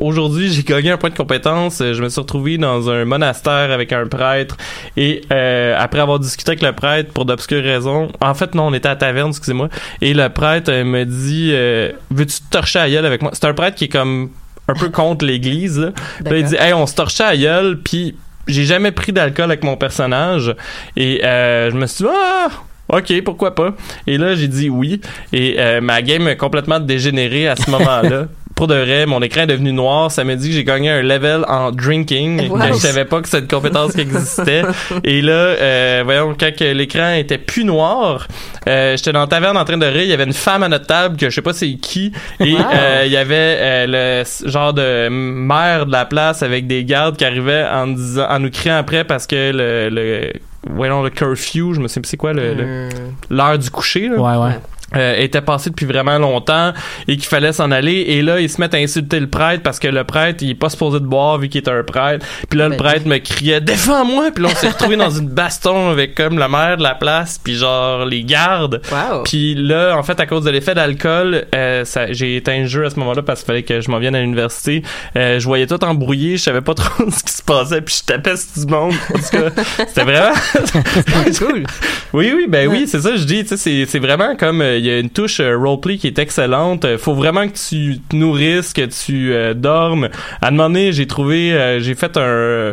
[0.00, 3.70] aujourd'hui j'ai gagné un point de compétence Euh, je me suis retrouvé dans un monastère
[3.70, 4.56] avec un prêtre
[4.96, 8.74] et euh, après avoir discuté avec le prêtre pour d'obscures raisons en fait non on
[8.74, 9.68] était à la taverne excusez-moi
[10.00, 13.30] et le prêtre euh, me dit euh, veux-tu te torcher à gueule avec moi?
[13.34, 14.30] C'est un prêtre qui est comme
[14.68, 15.92] un peu contre l'église.
[16.24, 18.16] Puis il dit hey on se torchait à gueule puis
[18.48, 20.54] j'ai jamais pris d'alcool avec mon personnage
[20.96, 22.48] et euh, je me suis dit ah
[22.88, 23.74] OK, pourquoi pas?
[24.06, 25.00] Et là, j'ai dit oui.
[25.32, 28.26] Et ma game a complètement dégénéré à ce moment-là.
[28.62, 30.12] Pour de vrai, mon écran est devenu noir.
[30.12, 32.48] Ça m'a dit que j'ai gagné un level en drinking.
[32.48, 32.58] Wow.
[32.60, 34.62] Que je savais pas que cette compétence qui existait.
[35.02, 38.28] Et là, euh, voyons, quand l'écran était plus noir,
[38.68, 40.02] euh, j'étais dans la taverne en train de rire.
[40.04, 42.12] Il y avait une femme à notre table que je sais pas c'est qui.
[42.38, 42.60] Et Wow.
[42.72, 47.16] euh, il y avait euh, le genre de maire de la place avec des gardes
[47.16, 50.32] qui arrivaient en, disant, en nous criant après parce que le, le
[50.70, 52.90] voyons le curfew, je me sais plus c'est quoi le- le Euh,
[53.28, 54.56] l'heure du coucher là, Ouais, ouais.
[54.96, 56.72] Euh, était passé depuis vraiment longtemps
[57.08, 59.78] et qu'il fallait s'en aller et là ils se mettent à insulter le prêtre parce
[59.78, 62.58] que le prêtre il est pas supposé de boire vu qu'il est un prêtre puis
[62.58, 65.90] là le Ben, prêtre me criait défends-moi puis là on s'est retrouvé dans une baston
[65.90, 69.22] avec comme la maire de la place puis genre les gardes Wow.
[69.24, 72.90] puis là, en fait, à cause de l'effet d'alcool, euh, j'ai éteint le jeu à
[72.90, 74.82] ce moment-là parce qu'il fallait que je m'en vienne à l'université.
[75.16, 78.04] Euh, je voyais tout embrouillé, je savais pas trop ce qui se passait, puis je
[78.04, 78.94] tapais sur du monde.
[79.14, 80.34] En tout cas, c'était vraiment...
[81.38, 81.64] cool.
[82.12, 83.42] oui, oui, ben oui, c'est ça je dis.
[83.42, 86.18] Tu sais, c'est, c'est vraiment comme euh, y a une touche euh, roleplay qui est
[86.18, 86.84] excellente.
[86.84, 90.08] Euh, faut vraiment que tu te nourrisses, que tu euh, dormes.
[90.40, 92.72] À un moment donné, j'ai trouvé, j'ai fait un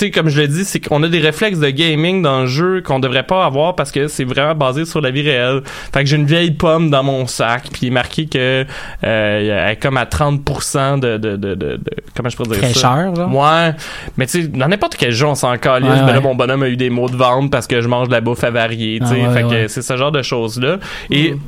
[0.00, 2.82] sais, comme je l'ai dit, c'est qu'on a des réflexes de gaming dans le jeu
[2.84, 5.62] qu'on devrait pas avoir parce que c'est vraiment basé sur la vie réelle.
[5.92, 8.64] Fait que j'ai une vieille pomme dans mon sac, puis il est marqué que
[9.04, 11.80] euh, elle est comme à 30% de, de, de, de, de-
[12.16, 12.88] comment je pourrais dire ça?
[12.88, 13.34] Fraîcheur, genre.
[13.34, 13.72] Ouais,
[14.16, 15.88] mais tu sais, dans n'importe quel jeu, on s'en calisse.
[15.90, 18.12] Ouais, là, mon bonhomme a eu des mots de vente parce que je mange de
[18.12, 19.22] la bouffe avariée, tu sais.
[19.24, 20.78] Ah, ouais, fait que c'est ce genre de choses-là.
[21.10, 21.40] Et Mhm.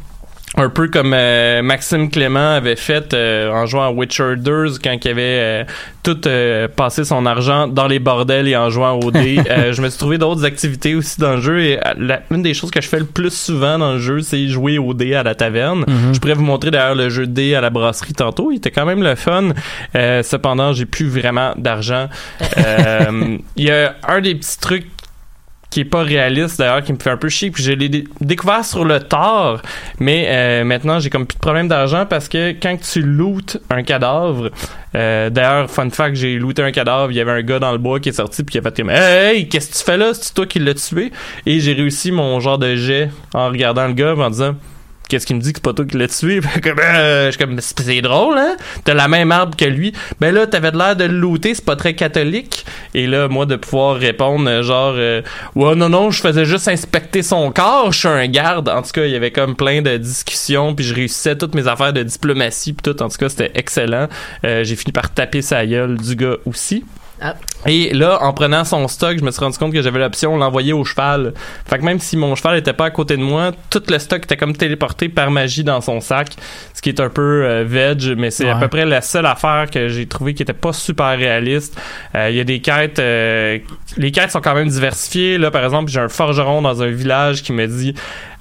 [0.58, 4.96] Un peu comme euh, Maxime Clément avait fait euh, en jouant à Witcher 2 quand
[5.02, 5.64] il avait euh,
[6.02, 9.40] tout euh, passé son argent dans les bordels et en jouant au dé.
[9.50, 12.42] Euh, je me suis trouvé d'autres activités aussi dans le jeu et euh, la- une
[12.42, 15.14] des choses que je fais le plus souvent dans le jeu, c'est jouer au dé
[15.14, 15.84] à la taverne.
[15.88, 16.14] Mhm.
[16.14, 18.50] Je pourrais vous montrer d'ailleurs le jeu de dé à la brasserie tantôt.
[18.52, 19.50] Il était quand même le fun.
[19.96, 22.08] Euh, cependant, j'ai plus vraiment d'argent.
[22.58, 24.86] Euh, Il y a un des petits trucs
[25.72, 28.04] qui est pas réaliste d'ailleurs qui me fait un peu chier puis je l'ai dé-
[28.20, 29.62] découvert sur le tard
[29.98, 33.82] mais euh, maintenant j'ai comme plus de problème d'argent parce que quand tu lootes un
[33.82, 34.50] cadavre
[34.94, 37.78] euh, d'ailleurs fun fact j'ai looté un cadavre il y avait un gars dans le
[37.78, 39.96] bois qui est sorti puis qui a fait comme hey, hey, qu'est-ce que tu fais
[39.96, 40.10] là?
[40.12, 41.10] C'est toi qui l'as tué?
[41.46, 44.54] Et j'ai réussi mon genre de jet en regardant le gars en disant
[45.12, 46.40] Qu'est-ce qu'il me dit que c'est pas toi qui l'as tué?
[46.62, 48.56] Ben, euh, je suis comme, c'est drôle, hein?
[48.84, 49.92] T'as la même arbre que lui.
[50.20, 52.64] Ben là, t'avais l'air de le looter, c'est pas très catholique.
[52.94, 55.20] Et là, moi, de pouvoir répondre, euh, genre, euh,
[55.54, 58.70] ouais, non, non, je faisais juste inspecter son corps, je suis un garde.
[58.70, 61.68] En tout cas, il y avait comme plein de discussions, puis je réussissais toutes mes
[61.68, 63.02] affaires de diplomatie, puis tout.
[63.02, 64.08] En tout cas, c'était excellent.
[64.42, 66.84] J'ai fini par taper sa gueule du gars aussi.
[67.20, 67.36] Ah.
[67.66, 70.40] Et là, en prenant son stock, je me suis rendu compte que j'avais l'option de
[70.40, 71.32] l'envoyer au cheval.
[71.68, 74.24] Fait que même si mon cheval était pas à côté de moi, tout le stock
[74.24, 76.30] était comme téléporté par magie dans son sac,
[76.74, 79.66] ce qui est un peu euh, veg, mais c'est à peu près la seule affaire
[79.70, 81.80] que j'ai trouvé qui était pas super réaliste.
[82.16, 83.58] Euh, Il y a des quêtes, euh,
[83.96, 85.38] les quêtes sont quand même diversifiées.
[85.38, 87.94] Là, par exemple, j'ai un forgeron dans un village qui me dit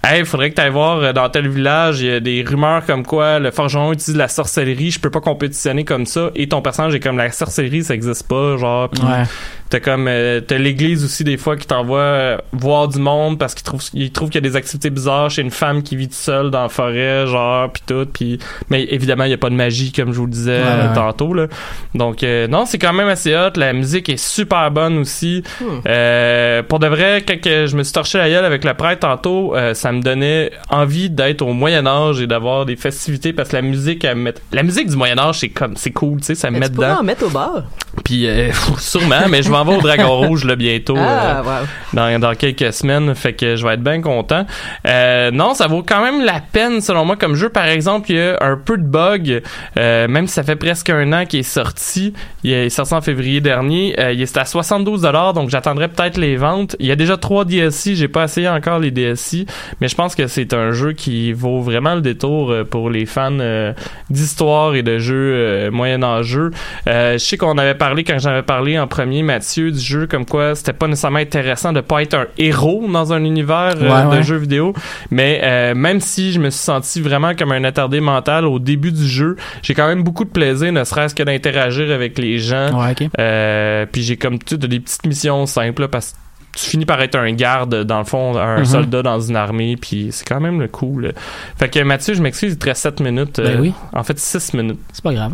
[0.03, 2.83] Hey, faudrait que tu ailles voir euh, dans tel village, il y a des rumeurs
[2.87, 6.63] comme quoi le forgeron utilise la sorcellerie, je peux pas compétitionner comme ça et ton
[6.63, 9.10] personnage est comme la sorcellerie, ça existe pas, genre Ouais.
[9.11, 9.25] ouais.
[9.71, 13.55] T'as comme euh, t'as l'église aussi des fois qui t'envoie euh, voir du monde parce
[13.55, 16.09] qu'ils trouvent ils trouvent qu'il y a des activités bizarres chez une femme qui vit
[16.09, 18.37] toute seule dans la forêt genre puis tout puis
[18.69, 20.87] mais évidemment il y a pas de magie comme je vous le disais Ouais, euh,
[20.89, 20.93] ouais.
[20.95, 21.47] tantôt là.
[21.95, 25.41] Donc euh, non, c'est quand même assez hot, la musique est super bonne aussi.
[25.61, 25.79] Hmm.
[25.87, 29.55] Euh, pour de vrai quand je me suis torché la gueule avec le prêtre tantôt,
[29.55, 33.55] euh, ça me donnait envie d'être au Moyen Âge et d'avoir des festivités parce que
[33.55, 36.25] la musique elle me met- la musique du Moyen Âge c'est comme c'est cool, tu
[36.25, 36.99] sais, ça me met dedans.
[36.99, 37.63] en mettre au bar.
[38.03, 40.95] Puis euh, sûrement, mais je m'en vais au Dragon Rouge là bientôt.
[40.97, 41.67] Ah, euh, wow.
[41.93, 44.45] dans, dans quelques semaines, fait que je vais être bien content.
[44.87, 47.49] Euh, non, ça vaut quand même la peine selon moi comme jeu.
[47.49, 49.41] Par exemple, il y a un peu de bugs,
[49.77, 52.13] euh, même si ça fait presque un an qu'il est sorti.
[52.43, 53.95] Il est sorti en février dernier.
[54.11, 55.01] Il est à 72
[55.33, 56.75] donc j'attendrai peut-être les ventes.
[56.79, 59.45] Il y a déjà trois DLC, j'ai pas essayé encore les DLC,
[59.79, 63.39] mais je pense que c'est un jeu qui vaut vraiment le détour pour les fans
[63.39, 63.73] euh,
[64.09, 66.51] d'histoire et de jeux euh, moyen-âgeux.
[66.87, 70.25] Euh, je sais qu'on avait parlé quand j'avais parlé en premier, Mathieu, du jeu comme
[70.25, 74.03] quoi c'était pas nécessairement intéressant de pas être un héros dans un univers euh, Ouais,
[74.03, 74.23] de ouais.
[74.23, 74.73] jeux vidéo,
[75.09, 78.91] mais euh, même si je me suis senti vraiment comme un attardé mental au début
[78.91, 82.69] du jeu, j'ai quand même beaucoup de plaisir, ne serait-ce que d'interagir avec les gens.
[82.81, 82.95] Ouais.
[83.19, 86.17] Euh, puis j'ai comme tout des petites missions simples là, parce que
[86.59, 88.65] tu finis par être un garde dans le fond un Mhm.
[88.65, 91.13] soldat dans une armée puis c'est quand même le cool
[91.57, 93.73] fait que Mathieu je m'excuse il te reste 7 minutes Ben euh, oui.
[93.93, 95.31] en fait 6 minutes C'est pas grave.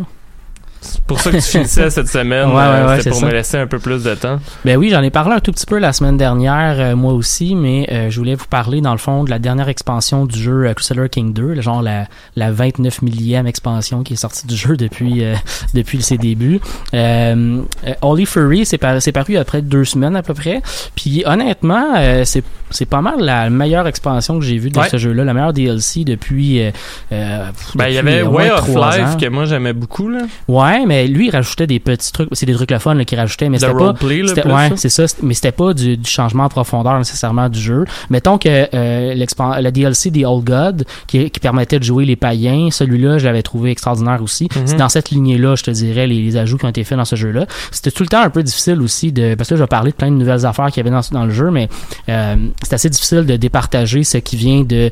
[0.80, 3.26] C'est pour ça que tu finissais cette semaine Ouais, ouais, euh, ouais, c'est pour ça.
[3.26, 5.66] me laisser un peu plus de temps Ben oui, j'en ai parlé un tout petit
[5.66, 8.98] peu la semaine dernière, euh, moi aussi, mais euh, je voulais vous parler dans le
[8.98, 12.06] fond de la dernière expansion du jeu Crusader King 2, le genre la,
[12.36, 15.34] la 29 millième expansion qui est sortie du jeu depuis euh,
[15.74, 16.60] depuis ses débuts.
[16.94, 17.62] Euh,
[18.02, 20.62] Holy Fury, c'est par, c'est paru après deux semaines à peu près.
[20.94, 24.88] Puis honnêtement, c'est c'est pas mal la meilleure expansion que j'ai vue de Ouais.
[24.88, 26.62] ce jeu-là, la meilleure DLC depuis.
[26.62, 26.70] Euh,
[27.12, 29.16] euh, ben il y avait euh, Way ouais, of Life ans.
[29.20, 32.54] que moi j'aimais beaucoup là Ouais, mais lui il rajoutait des petits trucs, c'est des
[32.54, 35.04] trucs le fun là, qu'il rajoutait, mais c'était pas là ouais, c'est ça.
[35.22, 37.84] Mais c'était pas du, du changement en profondeur nécessairement du jeu.
[38.10, 39.14] Mettons que euh,
[39.60, 43.42] la DLC des Old God, qui, qui permettait de jouer les païens, celui-là, je l'avais
[43.42, 44.48] trouvé extraordinaire aussi.
[44.54, 44.62] Mhm.
[44.66, 47.04] C'est dans cette lignée-là, je te dirais, les, les ajouts qui ont été faits dans
[47.04, 47.46] ce jeu-là.
[47.70, 49.34] C'était tout le temps un peu difficile aussi de...
[49.34, 51.00] Parce que là, je vais parler de plein de nouvelles affaires qu'il y avait dans,
[51.12, 51.68] dans le jeu, mais
[52.08, 54.90] euh, c'est assez difficile de départager ce qui vient de...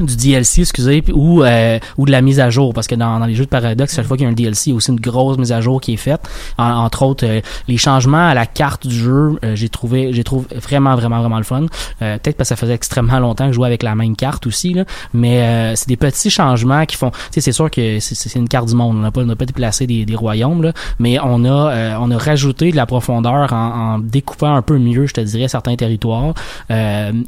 [0.00, 3.26] du DLC, excusez, ou euh, ou de la mise à jour, parce que dans, dans
[3.26, 4.90] les jeux de Paradox, chaque fois qu'il y a un DLC, il y a aussi
[4.90, 6.20] une grosse mise à jour qui est faite.
[6.58, 10.24] En- entre autres, euh, les changements à la carte du jeu, euh, j'ai trouvé, j'ai
[10.24, 11.62] trouvé vraiment, vraiment, vraiment le fun.
[12.02, 14.46] Euh, Peut-être parce que ça faisait extrêmement longtemps que je jouais avec la même carte
[14.46, 14.84] aussi, là.
[15.14, 17.10] mais euh, c'est des petits changements qui font.
[17.10, 18.96] Tu sais, c'est sûr que c'est- une carte du monde.
[18.96, 21.94] On n'a pas, on n'a pas déplacé des, des royaumes, là, mais on a, euh,
[22.00, 25.48] on a rajouté de la profondeur en, en découpant un peu mieux, je te dirais,
[25.48, 26.34] certains territoires.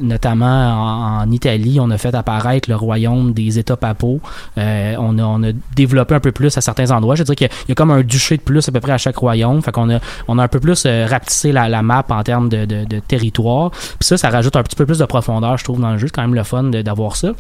[0.01, 4.21] Notamment en, en Italie, on a fait apparaître le royaume des États papaux.
[4.59, 7.15] Euh, on, a, on a développé un peu plus à certains endroits.
[7.15, 8.99] Je dire qu'il y y a comme un duché de plus à peu près à
[8.99, 9.63] chaque royaume.
[9.63, 9.99] Fait qu'on a,
[10.29, 12.99] on a un peu plus euh, rapetissé la, la map en termes de, de, de
[12.99, 13.71] territoire.
[13.71, 16.07] Puis ça, ça rajoute un petit peu plus de profondeur, je trouve, dans le jeu.
[16.07, 17.33] C'est quand même le fun d'avoir ça.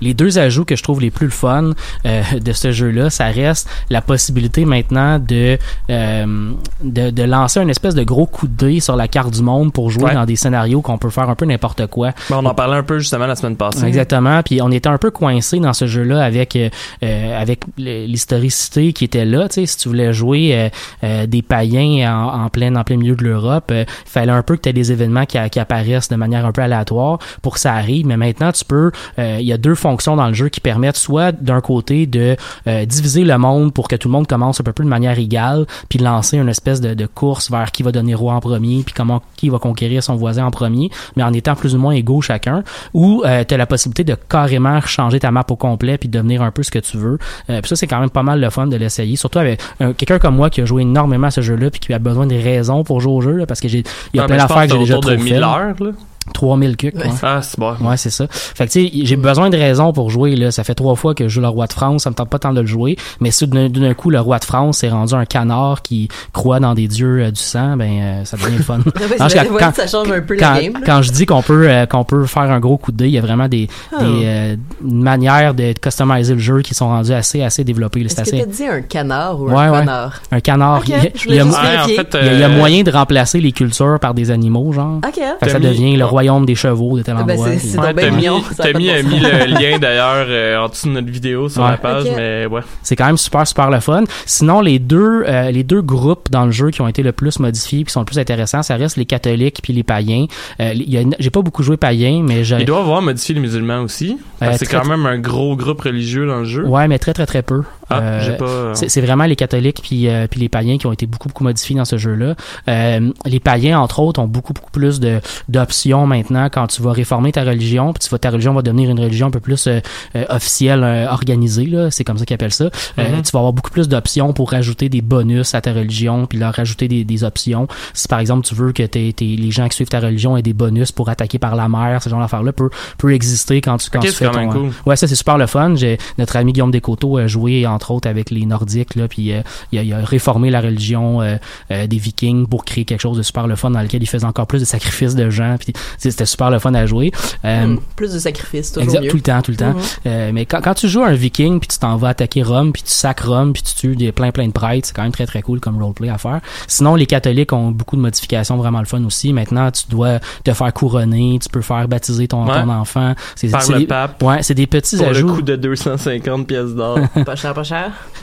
[0.00, 1.72] Les deux ajouts que je trouve les plus le fun
[2.06, 5.58] euh, de ce jeu-là, ça reste la possibilité maintenant de,
[5.90, 9.42] euh, de de lancer une espèce de gros coup de dé sur la carte du
[9.42, 10.14] monde pour jouer Ouais.
[10.14, 12.12] dans des scénarios qu'on peut faire un peu n'importe quoi.
[12.30, 14.42] Ben, on en parlait un peu justement la semaine passée Exactement.
[14.42, 16.68] Puis on était un peu coincé dans ce jeu-là avec euh,
[17.02, 17.60] euh, avec
[18.08, 19.48] l'historicité qui était là.
[19.48, 20.68] Tu sais, si tu voulais jouer euh,
[21.04, 24.42] euh, des païens en, en plein en plein milieu de l'Europe, euh, il fallait un
[24.42, 27.54] peu que tu aies des événements qui, qui apparaissent de manière un peu aléatoire pour
[27.54, 28.06] que ça arrive.
[28.06, 28.90] Mais maintenant, tu peux.
[29.18, 32.36] euh, Il y a deux fonctions dans le jeu qui permettent soit d'un côté de
[32.66, 35.18] euh, diviser le monde pour que tout le monde commence un peu plus de manière
[35.18, 38.82] égale, puis lancer une espèce de, de course vers qui va donner roi en premier,
[38.84, 41.92] puis comment qui va conquérir son voisin en premier, mais en étant plus ou moins
[41.92, 42.62] égaux chacun.
[42.94, 46.42] Ou euh, tu as la possibilité de carrément changer ta map au complet puis devenir
[46.42, 47.18] un peu ce que tu veux.
[47.50, 50.18] Euh, puis ça c'est quand même pas mal le fun de l'essayer, surtout avec quelqu'un
[50.18, 52.84] comme moi qui a joué énormément à ce jeu-là puis qui a besoin de raisons
[52.84, 53.82] pour jouer au jeu là, parce que j'ai
[54.12, 55.34] il y a plein d'affaires que j'ai déjà de trop 1000 fait.
[55.36, 55.90] heures là
[56.32, 56.94] 3000 cucs.
[56.96, 57.02] ouais.
[57.22, 58.26] ah c'est bon Ouais, c'est ça.
[58.30, 60.50] Fait que tu sais, j'ai besoin de raisons pour jouer là.
[60.50, 62.38] Ça fait trois fois que je joue le roi de France, ça me tente pas
[62.38, 62.96] tant de le jouer.
[63.20, 66.74] Mais si d'un coup le roi de France est rendu un canard qui croit dans
[66.74, 68.78] des dieux euh, du sang, ben euh, ça devient le fun.
[68.88, 70.72] Que ouais, quand- ça change un peu quand, la game.
[70.84, 73.12] quand je dis qu'on peut euh, qu'on peut faire un gros coup de dé, il
[73.12, 74.02] y a vraiment des, Ah.
[74.02, 78.00] des euh, manières de customiser le jeu qui sont rendues assez assez développées.
[78.02, 79.78] Est-ce que assez t'as dit un canard ou Ouais, un ouais.
[79.80, 80.20] renard?
[80.30, 80.82] un canard.
[80.86, 83.52] Il, y a- il y Ouais, en fait, il y a- moyen de remplacer les
[83.52, 84.98] cultures par des animaux, genre.
[85.06, 85.14] Ok.
[85.14, 86.10] Fait que ça devient le Ouais.
[86.18, 87.48] Royaume des chevaux de tel Ah, ben, endroit.
[87.58, 90.92] c'est- Ouais, mignon, ça a mis, euh, mis le lien d'ailleurs euh, en dessous de
[90.94, 91.70] notre vidéo sur Ouais.
[91.70, 92.60] la page, mais ouais.
[92.82, 94.04] C'est quand même super, super le fun.
[94.26, 97.38] Sinon, les deux, euh, les deux groupes dans le jeu qui ont été le plus
[97.38, 100.26] modifiés, qui sont le plus intéressants, ça reste les catholiques puis les païens.
[100.60, 100.74] Euh,
[101.18, 104.18] j'ai pas beaucoup joué païens, mais j'ai, Il doit avoir modifié les musulmans aussi.
[104.42, 106.66] Euh, c'est très- quand même un gros groupe religieux dans le jeu.
[106.66, 107.62] ouais, mais très très très peu.
[107.90, 108.74] Ah, Euh, pas.
[108.74, 111.76] c'est vraiment les catholiques puis, euh, puis les païens qui ont été beaucoup beaucoup modifiés
[111.76, 112.34] dans ce jeu-là.
[112.68, 116.92] Euh, les païens entre autres ont beaucoup beaucoup plus de d'options maintenant quand tu vas
[116.92, 119.66] réformer ta religion, puis tu vas ta religion va devenir une religion un peu plus
[119.66, 119.80] euh,
[120.16, 121.58] euh, officielle, euh, organisée
[121.90, 122.64] c'est comme ça qu'ils appellent ça.
[122.98, 123.22] Euh, Mhm.
[123.22, 126.54] Tu vas avoir beaucoup plus d'options pour rajouter des bonus à ta religion puis leur
[126.54, 127.66] rajouter des, des options.
[127.94, 130.42] Si par exemple tu veux que t'aies- t'aies- les gens qui suivent ta religion aient
[130.42, 133.90] des bonus pour attaquer par la mer, ce genre d'affaires-là peut peut exister quand tu
[133.90, 134.70] quand Ok, tu fais quand ton, cool.
[134.86, 135.74] Ouais, ça c'est super le fun.
[135.74, 139.42] J'ai notre ami Guillaume Descoteaux a joué entre autres avec les Nordiques là, puis euh,
[139.70, 141.36] il, a, il a réformé la religion euh,
[141.70, 144.24] euh, des Vikings pour créer quelque chose de super le fun dans lequel il faisait
[144.24, 145.54] encore plus de sacrifices de gens.
[145.60, 147.12] Puis tu sais, c'était super le fun à jouer.
[147.44, 149.08] Euh, Hmm, plus de sacrifices, toujours Exact, mieux.
[149.10, 149.74] tout le temps, tout le temps.
[149.74, 149.80] Mhm.
[150.06, 152.82] Euh, mais quand, quand tu joues un viking puis tu t'en vas attaquer Rome puis
[152.82, 155.26] tu sacres Rome puis tu tues des plein plein de prêtres, c'est quand même très
[155.26, 156.40] très cool comme roleplay à faire.
[156.66, 159.32] Sinon les catholiques ont beaucoup de modifications vraiment le fun aussi.
[159.32, 162.62] Maintenant tu dois te faire couronner, tu peux faire baptiser ton, Ouais.
[162.62, 163.14] ton enfant.
[163.36, 164.22] C'est Par le des- pape.
[164.22, 165.34] Ouais, c'est des petits Pour le ajouts.
[165.36, 166.98] coût de 250 pièces d'or.
[167.26, 167.62] Pas cher, pas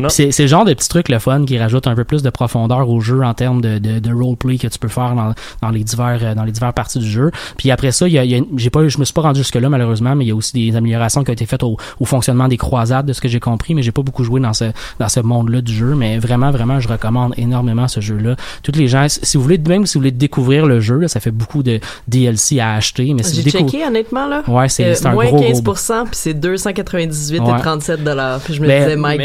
[0.10, 2.30] C'est c'est le genre de petits trucs le fun qui rajoutent un peu plus de
[2.30, 5.70] profondeur au jeu en termes de, de, de roleplay que tu peux faire dans, dans
[5.70, 7.32] les divers euh, dans les divers parties du jeu.
[7.58, 9.22] Puis après ça, il y a, il y a- j'ai pas je me suis pas
[9.22, 11.64] rendu jusque là malheureusement, mais il y a aussi des améliorations qui ont été faites
[11.64, 14.40] au, au fonctionnement des croisades de ce que j'ai compris, mais j'ai pas beaucoup joué
[14.42, 14.66] dans ce
[15.00, 18.36] dans ce monde-là du jeu, mais vraiment vraiment je recommande énormément ce jeu-là.
[18.64, 21.20] Toutes les gens si vous voulez même si vous voulez découvrir le jeu, là, ça
[21.20, 24.44] fait beaucoup de DLC à acheter, mais si J'ai checké, honnêtement, là.
[24.48, 25.44] Ouais, c'est Euh, un moins gros, gros
[25.74, 27.58] 15%, puis c'est 298 Ouais.
[27.58, 28.40] et 37 dollars.
[28.40, 29.18] Puis je me Mais- disais, my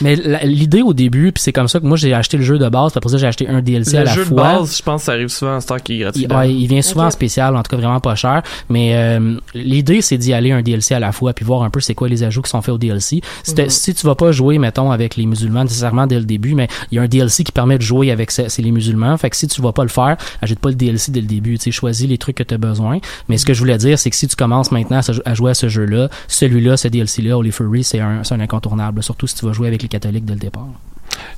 [0.00, 2.68] Mais l'idée au début, puis c'est comme ça que moi j'ai acheté le jeu de
[2.68, 4.42] base, puis après ça j'ai acheté un DLC à Le la jeu de fois.
[4.58, 6.26] base, je pense que ça arrive souvent en stock qui est gratuit.
[6.28, 8.42] Il, ouais, il vient souvent en spécial, en tout cas vraiment pas cher.
[8.68, 11.80] Mais euh, l'idée, c'est d'y aller un DLC à la fois, puis voir un peu
[11.80, 13.20] c'est quoi les ajouts qui sont faits au DLC.
[13.42, 16.54] Si, t'as- si tu vas pas jouer, mettons, avec les musulmans nécessairement dès le début,
[16.54, 19.16] mais il y a un DLC qui permet de jouer avec ces- c'est les musulmans.
[19.16, 21.58] Fait que si tu vas pas le faire, ajoute pas le DLC dès le début.
[21.58, 22.98] Tu sais, choisis les trucs que tu as besoin.
[23.28, 25.50] Mais ce que je voulais dire, c'est que si tu commences maintenant à, à jouer
[25.50, 29.02] à ce jeu-là, celui-là, ce DLC-là, Holy Fury, c'est un, c'est un incontournable.
[29.02, 30.68] Surtout si tu vas jouer avec les catholiques dès le départ.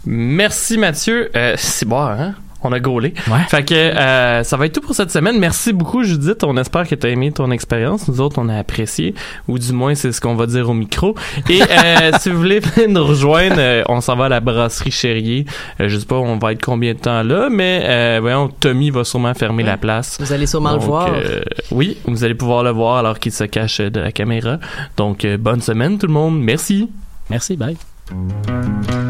[0.04, 1.30] Merci Mathieu.
[1.36, 2.34] Euh, c'est bon, hein?
[2.62, 3.14] On a gaulé.
[3.28, 3.44] Ouais.
[3.48, 5.38] Fait que euh, ça va être tout pour cette semaine.
[5.38, 6.42] Merci beaucoup Judith.
[6.42, 8.08] On espère que tu as aimé ton expérience.
[8.08, 9.14] Nous autres, on a apprécié.
[9.46, 11.14] Ou du moins, c'est ce qu'on va dire au micro.
[11.48, 14.90] Et euh, si vous voulez venir nous rejoindre, euh, on s'en va à la brasserie
[14.90, 15.46] Chérier.
[15.78, 19.34] Je sais pas on va être combien de temps là, mais voyons, Tommy va sûrement
[19.34, 20.16] fermer la place.
[20.20, 21.10] Vous allez sûrement le voir.
[21.70, 24.58] oui, vous allez pouvoir le voir alors qu'il se cache de la caméra.
[24.96, 26.40] Donc, bonne semaine tout le monde.
[26.40, 26.88] Merci.
[27.30, 27.76] Merci, bye.
[28.10, 29.05] うん